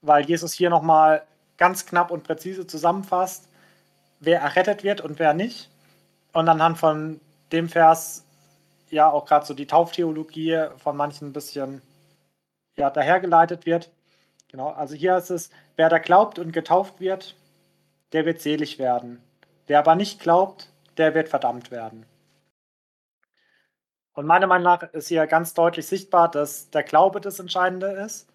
[0.00, 3.48] weil Jesus hier nochmal ganz knapp und präzise zusammenfasst,
[4.20, 5.70] wer errettet wird und wer nicht.
[6.32, 7.20] Und anhand von
[7.52, 8.24] dem Vers
[8.90, 11.82] ja auch gerade so die Tauftheologie von manchen ein bisschen
[12.76, 13.90] ja, dahergeleitet wird.
[14.48, 17.36] Genau, also hier ist es, wer da glaubt und getauft wird,
[18.12, 19.22] der wird selig werden.
[19.66, 22.06] Wer aber nicht glaubt, der wird verdammt werden.
[24.12, 28.28] Und meiner Meinung nach ist hier ganz deutlich sichtbar, dass der Glaube das Entscheidende ist.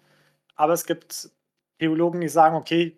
[0.54, 1.30] Aber es gibt
[1.78, 2.96] Theologen, die sagen, okay,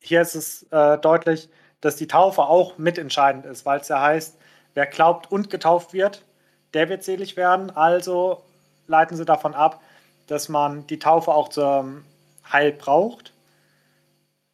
[0.00, 1.48] hier ist es äh, deutlich,
[1.80, 4.36] dass die Taufe auch mitentscheidend ist, weil es ja heißt,
[4.74, 6.24] wer glaubt und getauft wird,
[6.74, 7.70] der wird selig werden.
[7.70, 8.42] Also
[8.88, 9.80] leiten sie davon ab,
[10.28, 12.04] dass man die Taufe auch zum
[12.50, 13.32] Heil braucht.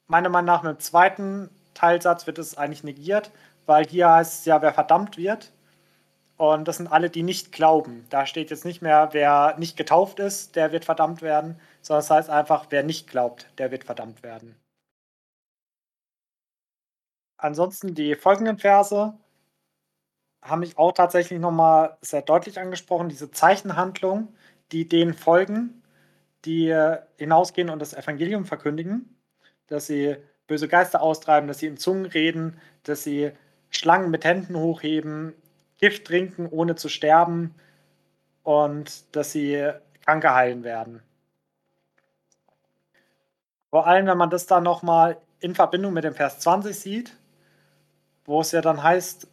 [0.06, 3.30] Meiner Meinung nach mit dem zweiten Teilsatz wird es eigentlich negiert,
[3.66, 5.52] weil hier heißt es ja, wer verdammt wird.
[6.36, 8.06] Und das sind alle, die nicht glauben.
[8.10, 12.08] Da steht jetzt nicht mehr, wer nicht getauft ist, der wird verdammt werden, sondern es
[12.08, 14.56] das heißt einfach, wer nicht glaubt, der wird verdammt werden.
[17.44, 19.14] ansonsten die folgenden Verse
[20.42, 24.34] haben mich auch tatsächlich nochmal sehr deutlich angesprochen, diese Zeichenhandlung,
[24.72, 25.82] die denen folgen,
[26.44, 29.16] die äh, hinausgehen und das Evangelium verkündigen,
[29.66, 33.32] dass sie böse Geister austreiben, dass sie in Zungen reden, dass sie
[33.70, 35.34] Schlangen mit Händen hochheben,
[35.78, 37.54] Gift trinken, ohne zu sterben
[38.42, 39.70] und dass sie
[40.04, 41.02] Kranke heilen werden.
[43.70, 47.16] Vor allem, wenn man das dann nochmal in Verbindung mit dem Vers 20 sieht,
[48.24, 49.26] wo es ja dann heißt,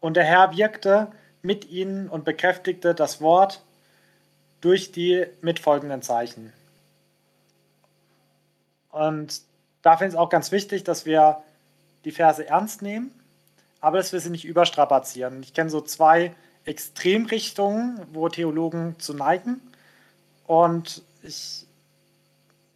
[0.00, 1.10] und der Herr wirkte
[1.40, 3.63] mit ihnen und bekräftigte das Wort
[4.64, 6.52] durch die mitfolgenden Zeichen.
[8.90, 9.42] Und
[9.82, 11.42] da finde ich es auch ganz wichtig, dass wir
[12.06, 13.12] die Verse ernst nehmen,
[13.80, 15.42] aber dass wir sie nicht überstrapazieren.
[15.42, 19.60] Ich kenne so zwei Extremrichtungen, wo Theologen zu neigen.
[20.46, 21.66] Und ich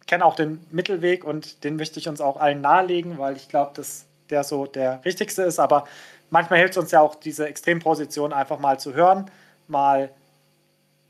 [0.05, 3.71] kenne auch den Mittelweg und den möchte ich uns auch allen nahelegen, weil ich glaube,
[3.73, 5.59] dass der so der richtigste ist.
[5.59, 5.87] Aber
[6.29, 9.31] manchmal hilft es uns ja auch, diese Extremposition einfach mal zu hören,
[9.67, 10.11] mal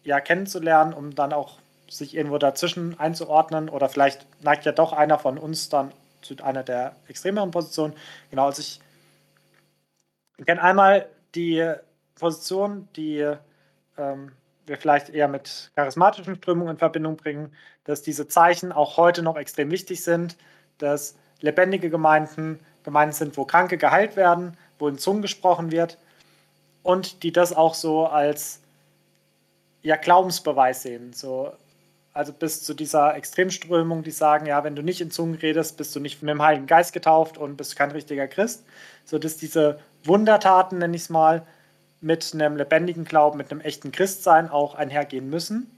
[0.09, 3.69] ja kennenzulernen, um dann auch sich irgendwo dazwischen einzuordnen.
[3.69, 5.91] Oder vielleicht neigt ja doch einer von uns dann
[6.21, 7.93] zu einer der extremeren Positionen.
[8.29, 8.79] Genau, also ich
[10.45, 11.71] kenne einmal die
[12.15, 13.33] Position, die
[13.97, 14.31] ähm,
[14.65, 19.37] wir vielleicht eher mit charismatischen Strömungen in Verbindung bringen, dass diese Zeichen auch heute noch
[19.37, 20.37] extrem wichtig sind,
[20.79, 25.97] dass lebendige Gemeinden Gemeinden sind, wo Kranke geheilt werden, wo in Zungen gesprochen wird
[26.81, 28.61] und die das auch so als
[29.81, 31.13] ja, Glaubensbeweis sehen.
[31.13, 31.51] So,
[32.13, 35.95] also bis zu dieser Extremströmung, die sagen, ja, wenn du nicht in Zungen redest, bist
[35.95, 38.65] du nicht mit dem Heiligen Geist getauft und bist kein richtiger Christ.
[39.05, 41.45] So dass diese Wundertaten, nenne ich es mal,
[42.01, 45.69] mit einem lebendigen Glauben, mit einem echten Christsein auch einhergehen müssen.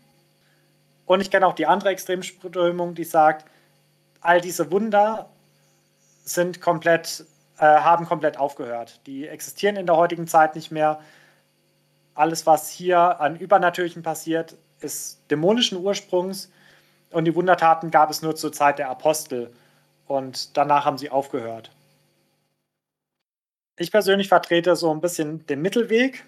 [1.05, 3.45] Und ich kenne auch die andere Extremströmung, die sagt,
[4.21, 5.29] all diese Wunder
[6.23, 7.25] sind komplett,
[7.57, 9.01] äh, haben komplett aufgehört.
[9.07, 10.99] Die existieren in der heutigen Zeit nicht mehr.
[12.21, 16.51] Alles, was hier an Übernatürlichen passiert, ist dämonischen Ursprungs
[17.09, 19.51] und die Wundertaten gab es nur zur Zeit der Apostel
[20.05, 21.71] und danach haben sie aufgehört.
[23.75, 26.23] Ich persönlich vertrete so ein bisschen den Mittelweg.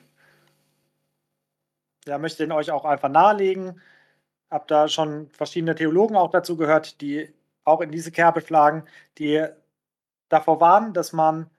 [2.08, 3.80] Ja, möchte den euch auch einfach nahelegen.
[4.50, 7.32] Habe da schon verschiedene Theologen auch dazu gehört, die
[7.66, 8.84] auch in diese Kerbe schlagen,
[9.20, 9.46] die
[10.30, 11.52] davor warnen, dass man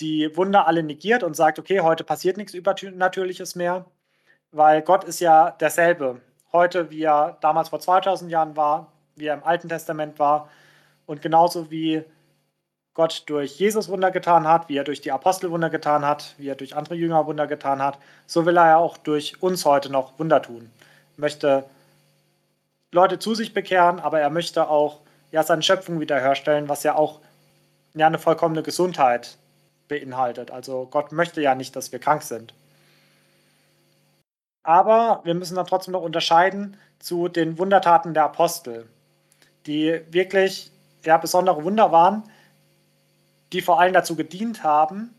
[0.00, 3.86] die Wunder alle negiert und sagt, okay, heute passiert nichts Übernatürliches mehr,
[4.50, 6.20] weil Gott ist ja derselbe.
[6.52, 10.48] Heute, wie er damals vor 2000 Jahren war, wie er im Alten Testament war
[11.06, 12.04] und genauso wie
[12.94, 16.48] Gott durch Jesus Wunder getan hat, wie er durch die Apostel Wunder getan hat, wie
[16.48, 19.90] er durch andere Jünger Wunder getan hat, so will er ja auch durch uns heute
[19.90, 20.70] noch Wunder tun.
[21.16, 21.64] Er möchte
[22.92, 25.00] Leute zu sich bekehren, aber er möchte auch
[25.32, 27.20] ja seine Schöpfung wiederherstellen, was ja auch
[27.94, 29.36] ja, eine vollkommene Gesundheit
[29.88, 30.50] beinhaltet.
[30.50, 32.54] Also Gott möchte ja nicht, dass wir krank sind.
[34.62, 38.88] Aber wir müssen dann trotzdem noch unterscheiden zu den Wundertaten der Apostel,
[39.66, 40.70] die wirklich
[41.04, 42.22] ja, besondere Wunder waren,
[43.52, 45.14] die vor allem dazu gedient haben,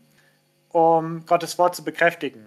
[0.70, 2.46] um Gottes Wort zu bekräftigen.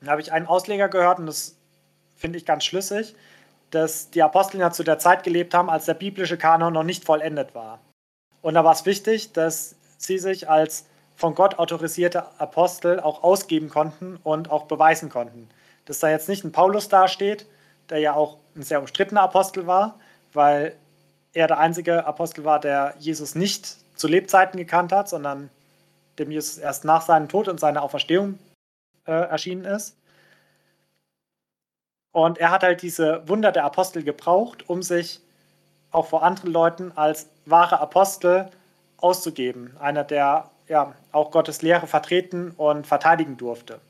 [0.00, 1.56] Da habe ich einen Ausleger gehört und das
[2.16, 3.14] finde ich ganz schlüssig
[3.70, 7.04] dass die Apostel ja zu der Zeit gelebt haben, als der biblische Kanon noch nicht
[7.04, 7.80] vollendet war.
[8.40, 13.68] Und da war es wichtig, dass sie sich als von Gott autorisierte Apostel auch ausgeben
[13.68, 15.48] konnten und auch beweisen konnten.
[15.84, 17.46] Dass da jetzt nicht ein Paulus dasteht,
[17.90, 19.98] der ja auch ein sehr umstrittener Apostel war,
[20.32, 20.76] weil
[21.32, 25.50] er der einzige Apostel war, der Jesus nicht zu Lebzeiten gekannt hat, sondern
[26.18, 28.38] dem Jesus erst nach seinem Tod und seiner Auferstehung
[29.06, 29.96] äh, erschienen ist.
[32.12, 35.20] Und er hat halt diese Wunder der Apostel gebraucht, um sich
[35.90, 38.50] auch vor anderen Leuten als wahre Apostel
[38.98, 39.76] auszugeben.
[39.80, 43.80] Einer, der ja auch Gottes Lehre vertreten und verteidigen durfte.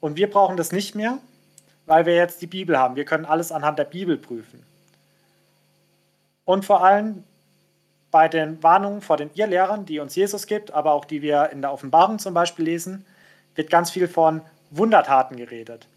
[0.00, 1.18] Und wir brauchen das nicht mehr,
[1.86, 2.96] weil wir jetzt die Bibel haben.
[2.96, 4.64] Wir können alles anhand der Bibel prüfen.
[6.44, 7.24] Und vor allem
[8.10, 11.62] bei den Warnungen vor den Irrlehrern, die uns Jesus gibt, aber auch die wir in
[11.62, 13.04] der Offenbarung zum Beispiel lesen,
[13.54, 15.88] wird ganz viel von Wundertaten geredet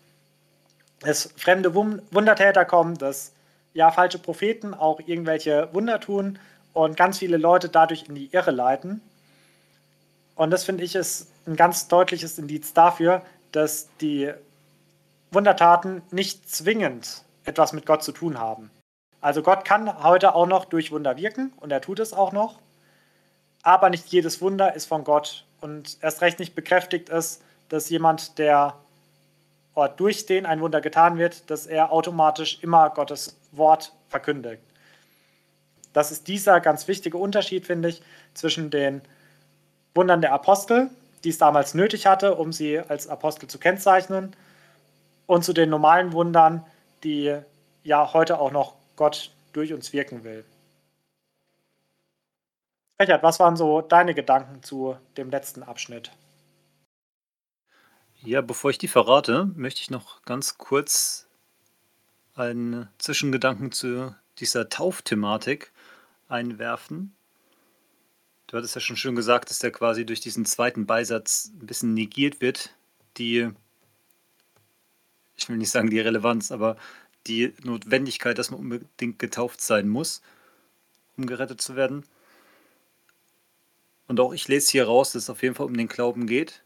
[0.99, 3.33] dass fremde Wundertäter kommen, dass
[3.73, 6.39] ja falsche Propheten auch irgendwelche Wunder tun
[6.77, 9.01] und ganz viele Leute dadurch in die Irre leiten.
[10.35, 14.31] Und das finde ich ist ein ganz deutliches Indiz dafür, dass die
[15.31, 18.69] Wundertaten nicht zwingend etwas mit Gott zu tun haben.
[19.21, 22.59] Also Gott kann heute auch noch durch Wunder wirken und er tut es auch noch,
[23.63, 28.37] aber nicht jedes Wunder ist von Gott und erst recht nicht bekräftigt ist, dass jemand,
[28.37, 28.75] der
[29.95, 34.61] durch den ein Wunder getan wird, dass er automatisch immer Gottes Wort verkündigt.
[35.93, 38.01] Das ist dieser ganz wichtige Unterschied, finde ich,
[38.33, 39.01] zwischen den
[39.95, 40.89] Wundern der Apostel,
[41.23, 44.35] die es damals nötig hatte, um sie als Apostel zu kennzeichnen,
[45.27, 46.65] und zu den normalen Wundern,
[47.03, 47.37] die
[47.83, 50.43] ja heute auch noch Gott durch uns wirken will.
[52.99, 56.11] Richard, was waren so deine Gedanken zu dem letzten Abschnitt?
[58.23, 61.27] Ja, bevor ich die verrate, möchte ich noch ganz kurz
[62.33, 65.71] einen Zwischengedanken zu dieser Taufthematik
[66.27, 67.15] einwerfen.
[68.47, 71.93] Du hattest ja schon schön gesagt, dass der quasi durch diesen zweiten Beisatz ein bisschen
[71.93, 72.73] negiert wird,
[73.17, 73.49] die,
[75.35, 76.77] ich will nicht sagen die Relevanz, aber
[77.27, 80.21] die Notwendigkeit, dass man unbedingt getauft sein muss,
[81.17, 82.05] um gerettet zu werden.
[84.07, 86.63] Und auch ich lese hier raus, dass es auf jeden Fall um den Glauben geht.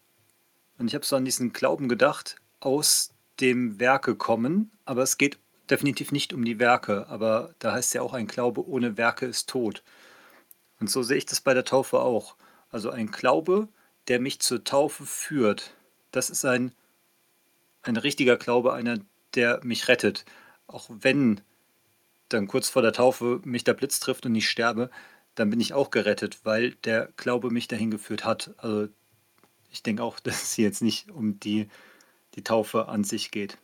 [0.78, 5.40] Und ich habe so an diesen Glauben gedacht, aus dem Werke kommen, aber es geht
[5.72, 9.50] definitiv nicht um die Werke, aber da heißt ja auch, ein Glaube ohne Werke ist
[9.50, 9.84] tot.
[10.80, 12.36] Und so sehe ich das bei der Taufe auch.
[12.70, 13.70] Also ein Glaube,
[14.08, 15.74] der mich zur Taufe führt,
[16.12, 16.74] das ist ein,
[17.84, 19.00] ein richtiger Glaube, einer,
[19.36, 20.26] der mich rettet.
[20.68, 21.42] Auch wenn
[22.30, 24.90] dann kurz vor der Taufe mich der Blitz trifft und ich sterbe,
[25.36, 28.54] dann bin ich auch gerettet, weil der Glaube mich dahin geführt hat.
[28.58, 28.90] Also
[29.72, 31.70] ich denke auch, dass es hier jetzt nicht um die,
[32.36, 33.58] die Taufe an sich geht.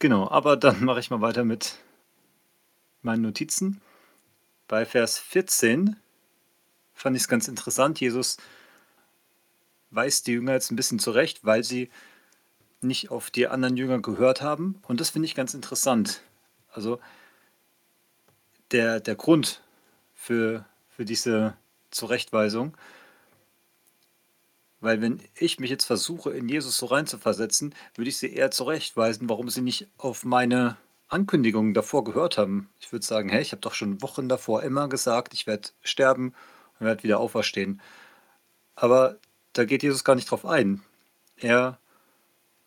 [0.00, 1.76] Genau, aber dann mache ich mal weiter mit
[3.02, 3.80] meinen Notizen.
[4.66, 5.96] Bei Vers 14
[6.94, 8.00] fand ich es ganz interessant.
[8.00, 8.38] Jesus
[9.90, 11.90] weist die Jünger jetzt ein bisschen zurecht, weil sie
[12.80, 14.80] nicht auf die anderen Jünger gehört haben.
[14.88, 16.22] Und das finde ich ganz interessant.
[16.72, 16.98] Also
[18.70, 19.62] der, der Grund
[20.14, 21.56] für, für diese
[21.90, 22.76] Zurechtweisung.
[24.80, 29.28] Weil wenn ich mich jetzt versuche, in Jesus so reinzuversetzen, würde ich sie eher zurechtweisen,
[29.28, 30.76] warum sie nicht auf meine
[31.08, 32.70] Ankündigungen davor gehört haben.
[32.80, 36.34] Ich würde sagen, hey, ich habe doch schon Wochen davor immer gesagt, ich werde sterben
[36.78, 37.80] und werde wieder auferstehen.
[38.74, 39.18] Aber
[39.52, 40.82] da geht Jesus gar nicht drauf ein.
[41.36, 41.78] Er,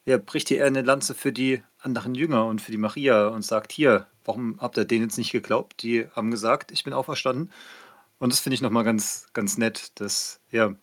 [0.06, 3.44] er bricht hier eher eine Lanze für die anderen Jünger und für die Maria und
[3.44, 5.82] sagt, hier, warum habt ihr denen jetzt nicht geglaubt?
[5.82, 7.52] Die haben gesagt, ich bin auferstanden.
[8.20, 10.76] Und das finde ich nochmal ganz, ganz nett, dass, ja,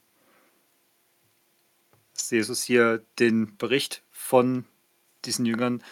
[2.31, 4.64] Jesus hier den Bericht von
[5.25, 5.83] diesen Jüngern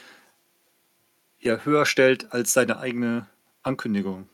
[1.40, 3.26] ja höher stellt als seine eigene
[3.62, 4.28] Ankündigung.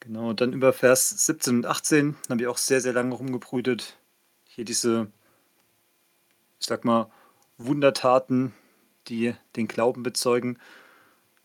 [0.00, 3.98] Genau, dann über Vers 17 und 18 habe ich auch sehr, sehr lange rumgebrütet.
[4.44, 5.08] Hier diese,
[6.58, 7.10] ich sag mal,
[7.58, 8.54] Wundertaten,
[9.08, 10.58] die den Glauben bezeugen.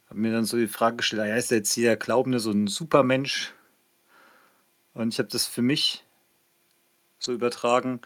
[0.10, 2.68] Habe mir dann so die Frage gestellt, ja, ist jetzt hier der Glaubende so ein
[2.68, 3.54] Supermensch?
[4.94, 6.05] Und ich habe das für mich
[7.26, 8.02] so übertragen,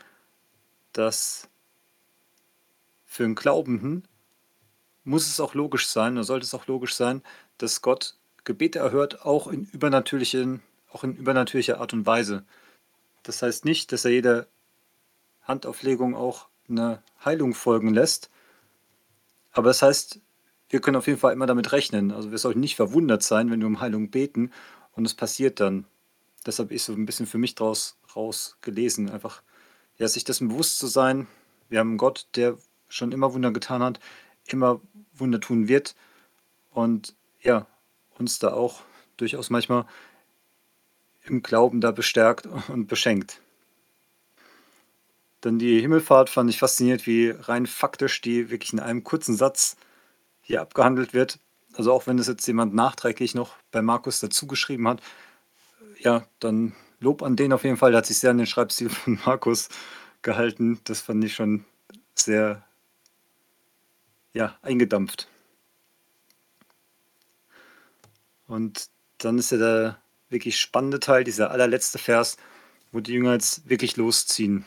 [0.94, 1.48] dass
[3.06, 4.08] für einen Glaubenden
[5.04, 7.22] muss es auch logisch sein, oder sollte es auch logisch sein,
[7.58, 12.46] dass Gott Gebete erhört, auch in übernatürlichen, auch in übernatürlicher Art und Weise.
[13.24, 14.48] Das heißt nicht, dass er jeder
[15.44, 18.30] Handauflegung auch eine Heilung folgen lässt,
[19.52, 20.20] aber das heißt,
[20.70, 22.12] wir können auf jeden Fall immer damit rechnen.
[22.12, 24.52] Also wir sollten nicht verwundert sein, wenn wir um Heilung beten
[24.94, 25.86] und es passiert dann.
[26.46, 29.10] Deshalb ist so ein bisschen für mich daraus raus gelesen.
[29.10, 29.42] Einfach,
[29.98, 31.28] ja, sich dessen bewusst zu sein,
[31.70, 34.00] wir haben einen Gott, der schon immer Wunder getan hat,
[34.46, 34.82] immer
[35.14, 35.96] Wunder tun wird
[36.72, 37.68] und ja,
[38.18, 38.82] uns da auch
[39.18, 39.86] durchaus manchmal
[41.24, 43.42] im Glauben da bestärkt und beschenkt.
[45.42, 49.78] Dann die Himmelfahrt fand ich fasziniert, wie rein faktisch die wirklich in einem kurzen Satz
[50.42, 51.40] hier abgehandelt wird.
[51.74, 55.02] Also auch wenn das jetzt jemand nachträglich noch bei Markus dazu geschrieben hat,
[56.00, 57.92] ja, dann Lob an den auf jeden Fall.
[57.92, 59.70] Der hat sich sehr an den Schreibstil von Markus
[60.22, 60.80] gehalten.
[60.84, 61.66] Das fand ich schon
[62.16, 62.64] sehr
[64.34, 65.28] ja, eingedampft.
[68.48, 72.38] Und dann ist ja der wirklich spannende Teil, dieser allerletzte Vers,
[72.92, 74.66] wo die Jünger jetzt wirklich losziehen.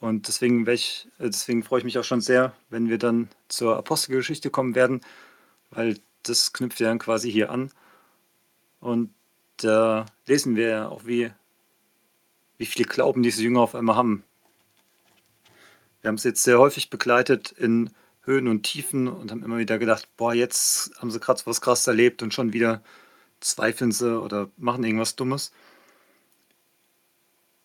[0.00, 4.50] Und deswegen, ich, deswegen freue ich mich auch schon sehr, wenn wir dann zur Apostelgeschichte
[4.50, 5.00] kommen werden,
[5.70, 7.72] weil das knüpft ja dann quasi hier an.
[8.80, 9.12] Und
[9.58, 11.30] da lesen wir ja auch, wie,
[12.56, 14.24] wie viel Glauben diese Jünger auf einmal haben.
[16.00, 17.90] Wir haben es jetzt sehr häufig begleitet in
[18.22, 21.86] Höhen und Tiefen und haben immer wieder gedacht, boah, jetzt haben sie gerade was krasses
[21.86, 22.82] erlebt und schon wieder
[23.40, 25.52] zweifeln sie oder machen irgendwas Dummes.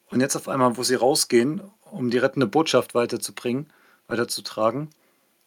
[0.10, 3.72] Und jetzt auf einmal, wo sie rausgehen, um die rettende Botschaft weiterzubringen,
[4.08, 4.90] weiterzutragen,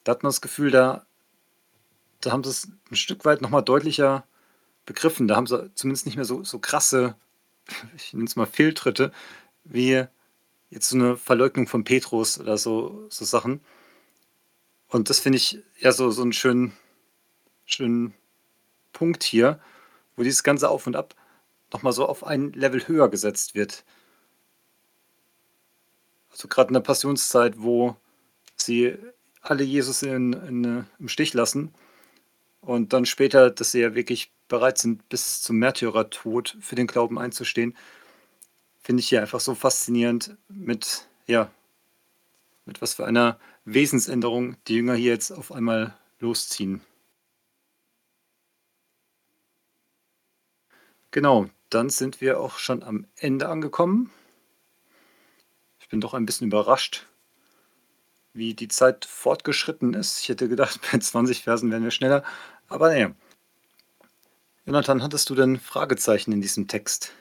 [0.05, 1.07] da hat man das Gefühl, da,
[2.21, 4.25] da haben sie es ein Stück weit nochmal deutlicher
[4.87, 5.29] begriffen.
[5.29, 7.17] Da haben sie zumindest nicht mehr so, so krasse,
[7.97, 9.13] ich nenne es mal Fehltritte,
[9.65, 10.05] wie
[10.71, 13.61] jetzt so eine Verleugnung von Petrus oder so, so Sachen.
[14.89, 16.73] Und das finde ich ja so, so einen schönen,
[17.65, 18.15] schönen
[18.93, 19.61] Punkt hier,
[20.17, 21.15] wo dieses ganze Auf und Ab
[21.73, 23.85] nochmal so auf ein Level höher gesetzt wird.
[26.31, 27.97] Also gerade in der Passionszeit, wo
[28.57, 28.97] sie
[29.41, 31.75] alle Jesus in, in, im Stich lassen
[32.61, 37.19] und dann später, dass sie ja wirklich bereit sind, bis zum Märtyrertod für den Glauben
[37.19, 37.77] einzustehen,
[38.83, 41.51] finde ich hier einfach so faszinierend mit, ja,
[42.65, 46.81] mit was für einer Wesensänderung die Jünger hier jetzt auf einmal losziehen.
[51.11, 54.11] Genau, dann sind wir auch schon am Ende angekommen.
[55.81, 57.07] Ich bin doch ein bisschen überrascht,
[58.37, 60.21] wie die Zeit fortgeschritten ist.
[60.21, 62.23] Ich hätte gedacht, bei 20 Versen wären wir schneller.
[62.69, 63.13] Aber naja.
[64.65, 67.13] Jonathan, hattest du denn Fragezeichen in diesem Text?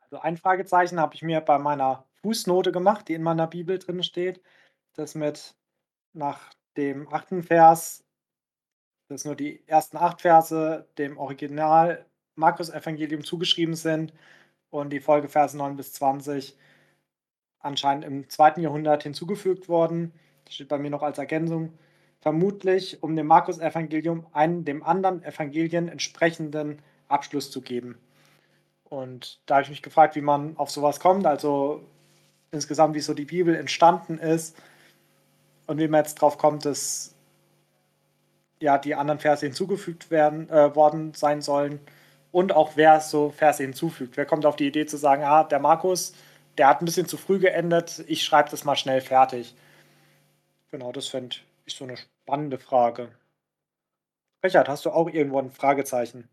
[0.00, 4.02] Also ein Fragezeichen habe ich mir bei meiner Fußnote gemacht, die in meiner Bibel drin
[4.02, 4.42] steht.
[4.94, 5.54] Das mit
[6.12, 6.40] nach
[6.76, 8.04] dem achten Vers,
[9.08, 12.04] dass nur die ersten acht Verse dem Original
[12.36, 14.12] Markus-Evangelium zugeschrieben sind
[14.70, 16.56] und die Folgeverse 9 bis 20
[17.60, 20.12] anscheinend im zweiten Jahrhundert hinzugefügt worden.
[20.44, 21.72] Das steht bei mir noch als Ergänzung.
[22.20, 27.98] Vermutlich, um dem Markus-Evangelium einen dem anderen Evangelien entsprechenden Abschluss zu geben.
[28.84, 31.82] Und da habe ich mich gefragt, wie man auf sowas kommt, also
[32.50, 34.56] insgesamt, wie so die Bibel entstanden ist
[35.66, 37.14] und wie man jetzt drauf kommt, dass
[38.60, 41.80] ja die anderen Verse hinzugefügt werden, äh, worden sein sollen
[42.32, 44.16] und auch wer so Verse hinzufügt.
[44.16, 46.12] Wer kommt auf die Idee zu sagen, ah, der Markus,
[46.58, 49.54] der hat ein bisschen zu früh geendet, ich schreibe das mal schnell fertig.
[50.70, 53.10] Genau, das fände ich so eine spannende Frage.
[54.42, 56.28] Richard, hast du auch irgendwo ein Fragezeichen?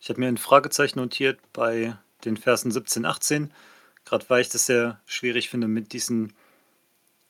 [0.00, 3.52] Ich habe mir ein Fragezeichen notiert bei den Versen 17, 18,
[4.04, 6.32] gerade weil ich das sehr schwierig finde mit diesen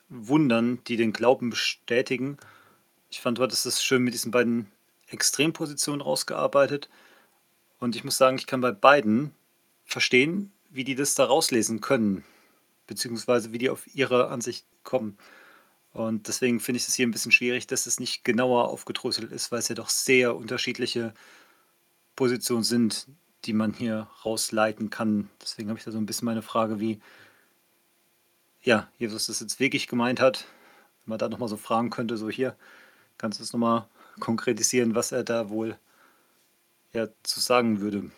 [0.08, 2.36] Wundern, die den Glauben bestätigen.
[3.10, 4.70] Ich fand, du hattest es schön mit diesen beiden
[5.08, 6.88] Extrempositionen rausgearbeitet.
[7.80, 9.34] Und ich muss sagen, ich kann bei beiden
[9.84, 12.24] verstehen, wie die das da rauslesen können,
[12.86, 15.18] beziehungsweise wie die auf ihre Ansicht kommen.
[15.92, 19.50] Und deswegen finde ich es hier ein bisschen schwierig, dass es nicht genauer aufgedröselt ist,
[19.50, 21.12] weil es ja doch sehr unterschiedliche
[22.14, 23.08] Positionen sind,
[23.44, 25.30] die man hier rausleiten kann.
[25.42, 27.00] Deswegen habe ich da so ein bisschen meine Frage, wie
[28.62, 30.46] ja, Jesus das jetzt wirklich gemeint hat.
[31.04, 32.56] Wenn man da nochmal so fragen könnte, so hier,
[33.18, 33.88] kannst du es nochmal
[34.20, 35.78] konkretisieren, was er da wohl
[36.92, 38.10] ja, zu sagen würde.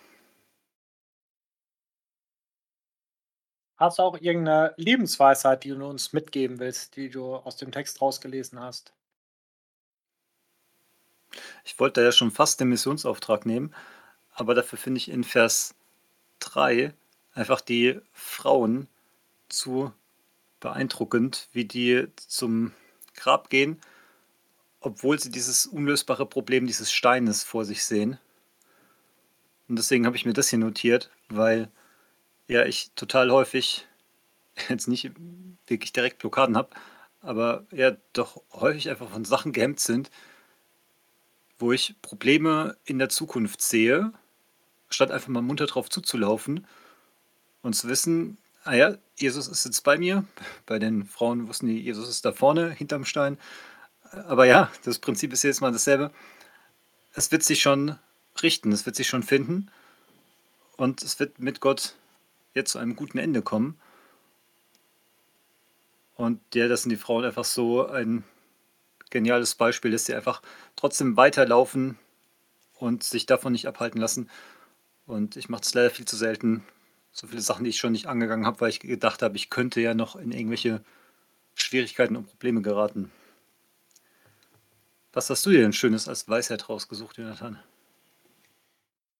[3.82, 8.00] Hast du auch irgendeine Lebensweisheit, die du uns mitgeben willst, die du aus dem Text
[8.00, 8.92] rausgelesen hast?
[11.64, 13.74] Ich wollte ja schon fast den Missionsauftrag nehmen,
[14.34, 15.74] aber dafür finde ich in Vers
[16.38, 16.92] 3
[17.34, 18.86] einfach die Frauen
[19.48, 19.92] zu
[20.60, 22.72] beeindruckend, wie die zum
[23.14, 23.80] Grab gehen
[24.82, 28.18] obwohl sie dieses unlösbare Problem dieses Steines vor sich sehen.
[29.68, 31.68] Und deswegen habe ich mir das hier notiert, weil
[32.48, 33.86] ja ich total häufig
[34.68, 35.10] jetzt nicht
[35.66, 36.70] wirklich direkt Blockaden habe,
[37.20, 40.10] aber ja doch häufig einfach von Sachen gehemmt sind,
[41.58, 44.12] wo ich Probleme in der Zukunft sehe,
[44.90, 46.66] statt einfach mal munter drauf zuzulaufen
[47.62, 50.24] und zu wissen, ah ja, Jesus ist jetzt bei mir.
[50.66, 53.38] Bei den Frauen wussten die, Jesus ist da vorne hinterm Stein
[54.12, 56.10] aber ja, das Prinzip ist jetzt mal dasselbe.
[57.14, 57.98] Es wird sich schon
[58.42, 59.70] richten, es wird sich schon finden
[60.76, 61.94] und es wird mit Gott
[62.54, 63.78] jetzt zu einem guten Ende kommen.
[66.14, 68.24] Und ja, das sind die Frauen einfach so ein
[69.10, 70.42] geniales Beispiel, dass sie einfach
[70.76, 71.98] trotzdem weiterlaufen
[72.78, 74.30] und sich davon nicht abhalten lassen.
[75.06, 76.64] Und ich mache es leider viel zu selten.
[77.12, 79.80] So viele Sachen, die ich schon nicht angegangen habe, weil ich gedacht habe, ich könnte
[79.80, 80.82] ja noch in irgendwelche
[81.54, 83.10] Schwierigkeiten und Probleme geraten.
[85.12, 87.58] Was hast du dir denn Schönes als Weisheit rausgesucht, Jonathan?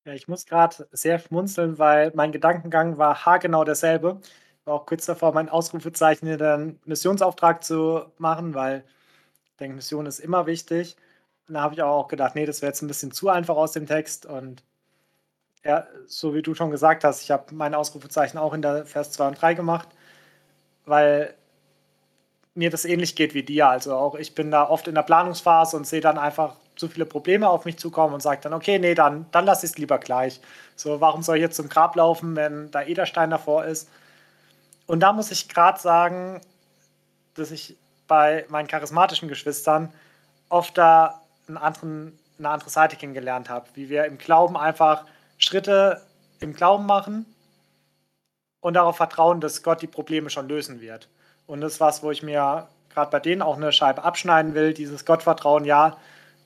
[0.05, 4.20] Ja, ich muss gerade sehr schmunzeln, weil mein Gedankengang war haargenau derselbe.
[4.61, 8.84] Ich war auch kurz davor, mein Ausrufezeichen in den Missionsauftrag zu machen, weil
[9.53, 10.96] ich denke, Mission ist immer wichtig.
[11.48, 13.72] Und da habe ich auch gedacht, nee, das wäre jetzt ein bisschen zu einfach aus
[13.72, 14.26] dem Text.
[14.26, 14.64] Und
[15.64, 19.12] ja, so wie du schon gesagt hast, ich habe mein Ausrufezeichen auch in der Vers
[19.12, 19.88] 2 und 3 gemacht,
[20.86, 21.34] weil
[22.55, 23.68] mir das ähnlich geht wie dir.
[23.68, 27.07] Also auch ich bin da oft in der Planungsphase und sehe dann einfach zu viele
[27.07, 29.98] Probleme auf mich zukommen und sage dann, okay, nee, dann, dann lasse ich es lieber
[29.98, 30.40] gleich.
[30.76, 33.88] So, warum soll ich jetzt zum Grab laufen, wenn da Ederstein davor ist?
[34.86, 36.40] Und da muss ich gerade sagen,
[37.34, 37.76] dass ich
[38.09, 39.92] bei meinen charismatischen Geschwistern
[40.48, 45.05] oft da einen anderen, eine andere Seite kennengelernt habe, wie wir im Glauben einfach
[45.38, 46.03] Schritte
[46.40, 47.26] im Glauben machen
[48.61, 51.09] und darauf vertrauen, dass Gott die Probleme schon lösen wird.
[51.47, 54.74] Und das ist was, wo ich mir gerade bei denen auch eine Scheibe abschneiden will,
[54.74, 55.97] dieses Gottvertrauen, ja,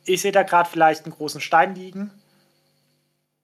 [0.05, 2.11] ich sehe da gerade vielleicht einen großen Stein liegen,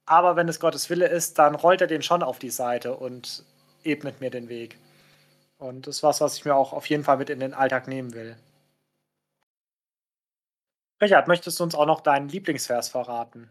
[0.06, 3.44] aber wenn es Gottes Wille ist, dann rollt er den schon auf die Seite und
[3.84, 4.78] ebnet mir den Weg.
[5.58, 7.88] Und das ist was, was ich mir auch auf jeden Fall mit in den Alltag
[7.88, 8.36] nehmen will.
[11.00, 13.50] Richard, möchtest du uns auch noch deinen Lieblingsvers verraten?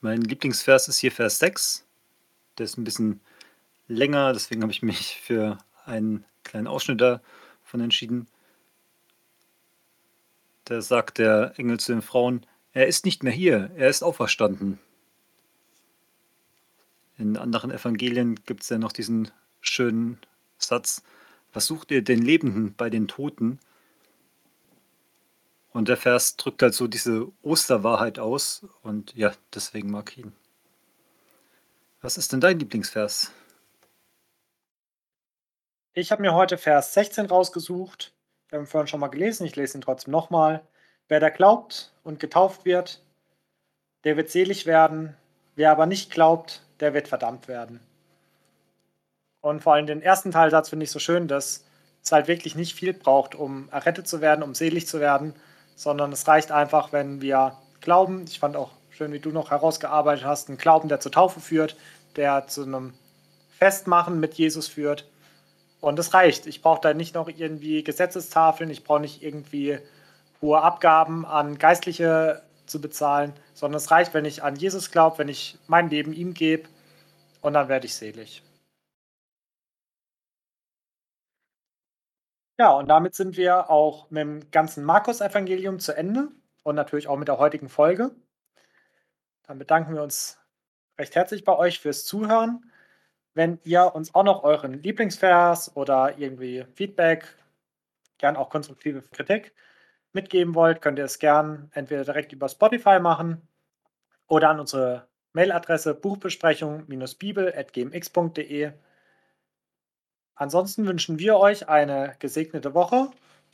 [0.00, 1.84] Mein Lieblingsvers ist hier Vers 6.
[2.56, 3.20] Der ist ein bisschen
[3.88, 8.28] länger, deswegen habe ich mich für einen kleinen Ausschnitt davon entschieden.
[10.64, 14.78] Da sagt der Engel zu den Frauen, er ist nicht mehr hier, er ist auferstanden.
[17.16, 19.30] In anderen Evangelien gibt es ja noch diesen
[19.60, 20.18] schönen
[20.58, 21.02] Satz,
[21.52, 23.58] was sucht ihr den Lebenden bei den Toten?
[25.72, 30.32] Und der Vers drückt halt so diese Osterwahrheit aus und ja, deswegen mag ich ihn.
[32.00, 33.32] Was ist denn dein Lieblingsvers?
[35.98, 38.12] Ich habe mir heute Vers 16 rausgesucht.
[38.50, 40.62] Wir haben vorhin schon mal gelesen, ich lese ihn trotzdem nochmal.
[41.08, 43.02] Wer da glaubt und getauft wird,
[44.04, 45.16] der wird selig werden.
[45.56, 47.80] Wer aber nicht glaubt, der wird verdammt werden.
[49.40, 51.64] Und vor allem den ersten Teilsatz finde ich so schön, dass
[52.00, 55.34] es halt wirklich nicht viel braucht, um errettet zu werden, um selig zu werden,
[55.74, 58.24] sondern es reicht einfach, wenn wir glauben.
[58.28, 61.76] Ich fand auch schön, wie du noch herausgearbeitet hast, einen Glauben, der zur Taufe führt,
[62.14, 62.94] der zu einem
[63.50, 65.04] Festmachen mit Jesus führt.
[65.80, 66.46] Und das reicht.
[66.46, 69.78] Ich brauche da nicht noch irgendwie Gesetzestafeln, ich brauche nicht irgendwie
[70.40, 75.28] hohe Abgaben an Geistliche zu bezahlen, sondern es reicht, wenn ich an Jesus glaube, wenn
[75.28, 76.68] ich mein Leben ihm gebe
[77.40, 78.42] und dann werde ich selig.
[82.60, 86.28] Ja, und damit sind wir auch mit dem ganzen Markus-Evangelium zu Ende
[86.64, 88.10] und natürlich auch mit der heutigen Folge.
[89.44, 90.38] Dann bedanken wir uns
[90.98, 92.67] recht herzlich bei euch fürs Zuhören.
[93.38, 97.36] Wenn ihr uns auch noch euren Lieblingsvers oder irgendwie Feedback,
[98.18, 99.54] gern auch konstruktive Kritik
[100.12, 103.40] mitgeben wollt, könnt ihr es gern entweder direkt über Spotify machen
[104.26, 108.72] oder an unsere Mailadresse buchbesprechung-bibel.gmx.de.
[110.34, 113.12] Ansonsten wünschen wir euch eine gesegnete Woche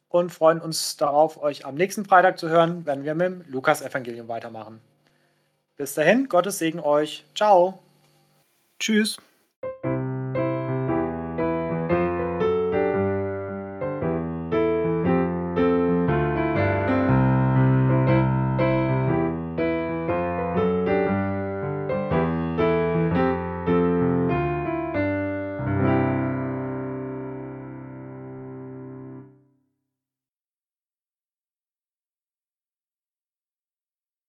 [0.09, 4.29] und freuen uns darauf, euch am nächsten Freitag zu hören, wenn wir mit dem Lukas-Evangelium
[4.29, 4.81] weitermachen.
[5.77, 7.27] Bis dahin, Gottes Segen euch.
[7.35, 7.81] Ciao.
[8.79, 9.19] Tschüss.